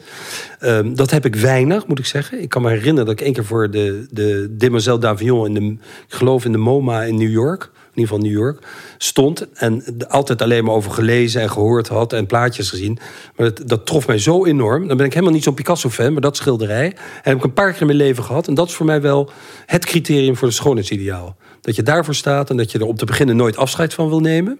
Um, 0.65 0.95
dat 0.95 1.11
heb 1.11 1.25
ik 1.25 1.35
weinig, 1.35 1.87
moet 1.87 1.99
ik 1.99 2.05
zeggen. 2.05 2.41
Ik 2.41 2.49
kan 2.49 2.61
me 2.61 2.69
herinneren 2.69 3.05
dat 3.05 3.19
ik 3.19 3.21
één 3.21 3.33
keer 3.33 3.45
voor 3.45 3.71
de, 3.71 4.07
de 4.11 4.47
Demoiselle 4.57 4.99
d'Avion... 4.99 5.45
in 5.45 5.53
de, 5.53 5.83
ik 6.07 6.13
geloof 6.13 6.45
in 6.45 6.51
de 6.51 6.57
MoMA 6.57 7.03
in 7.03 7.17
New 7.17 7.31
York 7.31 7.71
in 7.93 7.99
ieder 7.99 8.15
geval 8.15 8.31
New 8.31 8.41
York, 8.41 8.65
stond. 8.97 9.47
En 9.53 9.83
altijd 10.07 10.41
alleen 10.41 10.63
maar 10.63 10.73
over 10.73 10.91
gelezen 10.91 11.41
en 11.41 11.49
gehoord 11.49 11.87
had 11.87 12.13
en 12.13 12.25
plaatjes 12.25 12.69
gezien. 12.69 12.99
Maar 13.35 13.53
dat, 13.53 13.69
dat 13.69 13.85
trof 13.85 14.07
mij 14.07 14.17
zo 14.17 14.45
enorm. 14.45 14.87
Dan 14.87 14.97
ben 14.97 15.05
ik 15.05 15.13
helemaal 15.13 15.33
niet 15.33 15.43
zo'n 15.43 15.53
Picasso-fan, 15.53 16.11
maar 16.11 16.21
dat 16.21 16.37
schilderij. 16.37 16.95
Heb 17.21 17.37
ik 17.37 17.43
een 17.43 17.53
paar 17.53 17.71
keer 17.71 17.81
in 17.81 17.85
mijn 17.87 17.97
leven 17.97 18.23
gehad. 18.23 18.47
En 18.47 18.53
dat 18.53 18.67
is 18.67 18.73
voor 18.73 18.85
mij 18.85 19.01
wel 19.01 19.31
het 19.65 19.85
criterium 19.85 20.35
voor 20.35 20.47
het 20.47 20.57
schoonheidsideaal. 20.57 21.35
Dat 21.61 21.75
je 21.75 21.83
daarvoor 21.83 22.15
staat 22.15 22.49
en 22.49 22.57
dat 22.57 22.71
je 22.71 22.79
er 22.79 22.85
op 22.85 22.97
te 22.97 23.05
beginnen 23.05 23.35
nooit 23.35 23.57
afscheid 23.57 23.93
van 23.93 24.09
wil 24.09 24.19
nemen. 24.19 24.59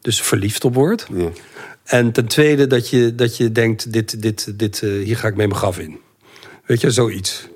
Dus 0.00 0.22
verliefd 0.22 0.64
op 0.64 0.74
wordt. 0.74 1.06
Ja. 1.14 1.28
En 1.86 2.12
ten 2.12 2.26
tweede 2.26 2.66
dat 2.66 2.88
je, 2.88 3.14
dat 3.14 3.36
je 3.36 3.52
denkt, 3.52 3.92
dit, 3.92 4.22
dit, 4.22 4.58
dit, 4.58 4.82
uh, 4.82 5.04
hier 5.04 5.16
ga 5.16 5.28
ik 5.28 5.36
mee 5.36 5.46
mijn 5.46 5.58
graf 5.58 5.78
in. 5.78 5.98
Weet 6.64 6.80
je, 6.80 6.90
zoiets. 6.90 7.48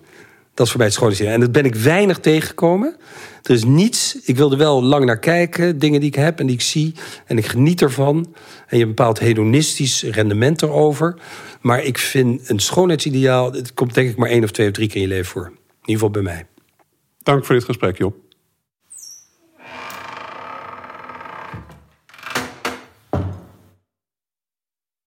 Dat 0.54 0.66
is 0.66 0.72
voor 0.72 0.76
mij 0.76 0.86
het 0.86 0.94
schoonheidsideaal. 0.94 1.34
En 1.34 1.40
dat 1.40 1.52
ben 1.52 1.64
ik 1.64 1.74
weinig 1.74 2.18
tegengekomen. 2.18 2.96
Er 3.42 3.54
is 3.54 3.64
niets. 3.64 4.18
Ik 4.24 4.36
wil 4.36 4.52
er 4.52 4.58
wel 4.58 4.82
lang 4.82 5.04
naar 5.04 5.18
kijken. 5.18 5.78
Dingen 5.78 6.00
die 6.00 6.08
ik 6.08 6.14
heb 6.14 6.38
en 6.38 6.46
die 6.46 6.54
ik 6.54 6.60
zie. 6.60 6.94
En 7.26 7.38
ik 7.38 7.46
geniet 7.46 7.82
ervan. 7.82 8.16
En 8.16 8.24
je 8.24 8.76
hebt 8.76 8.80
een 8.80 8.88
bepaald 8.88 9.18
hedonistisch 9.18 10.02
rendement 10.02 10.62
erover. 10.62 11.18
Maar 11.60 11.84
ik 11.84 11.98
vind 11.98 12.48
een 12.48 12.58
schoonheidsideaal. 12.58 13.52
Het 13.52 13.74
komt 13.74 13.94
denk 13.94 14.10
ik 14.10 14.16
maar 14.16 14.28
één 14.28 14.44
of 14.44 14.50
twee 14.50 14.66
of 14.66 14.72
drie 14.72 14.88
keer 14.88 14.96
in 14.96 15.08
je 15.08 15.14
leven 15.14 15.30
voor. 15.30 15.46
In 15.46 15.52
ieder 15.80 15.94
geval 15.94 16.10
bij 16.10 16.22
mij. 16.22 16.46
Dank 17.22 17.44
voor 17.44 17.54
dit 17.54 17.64
gesprek, 17.64 17.98
Job. 17.98 18.29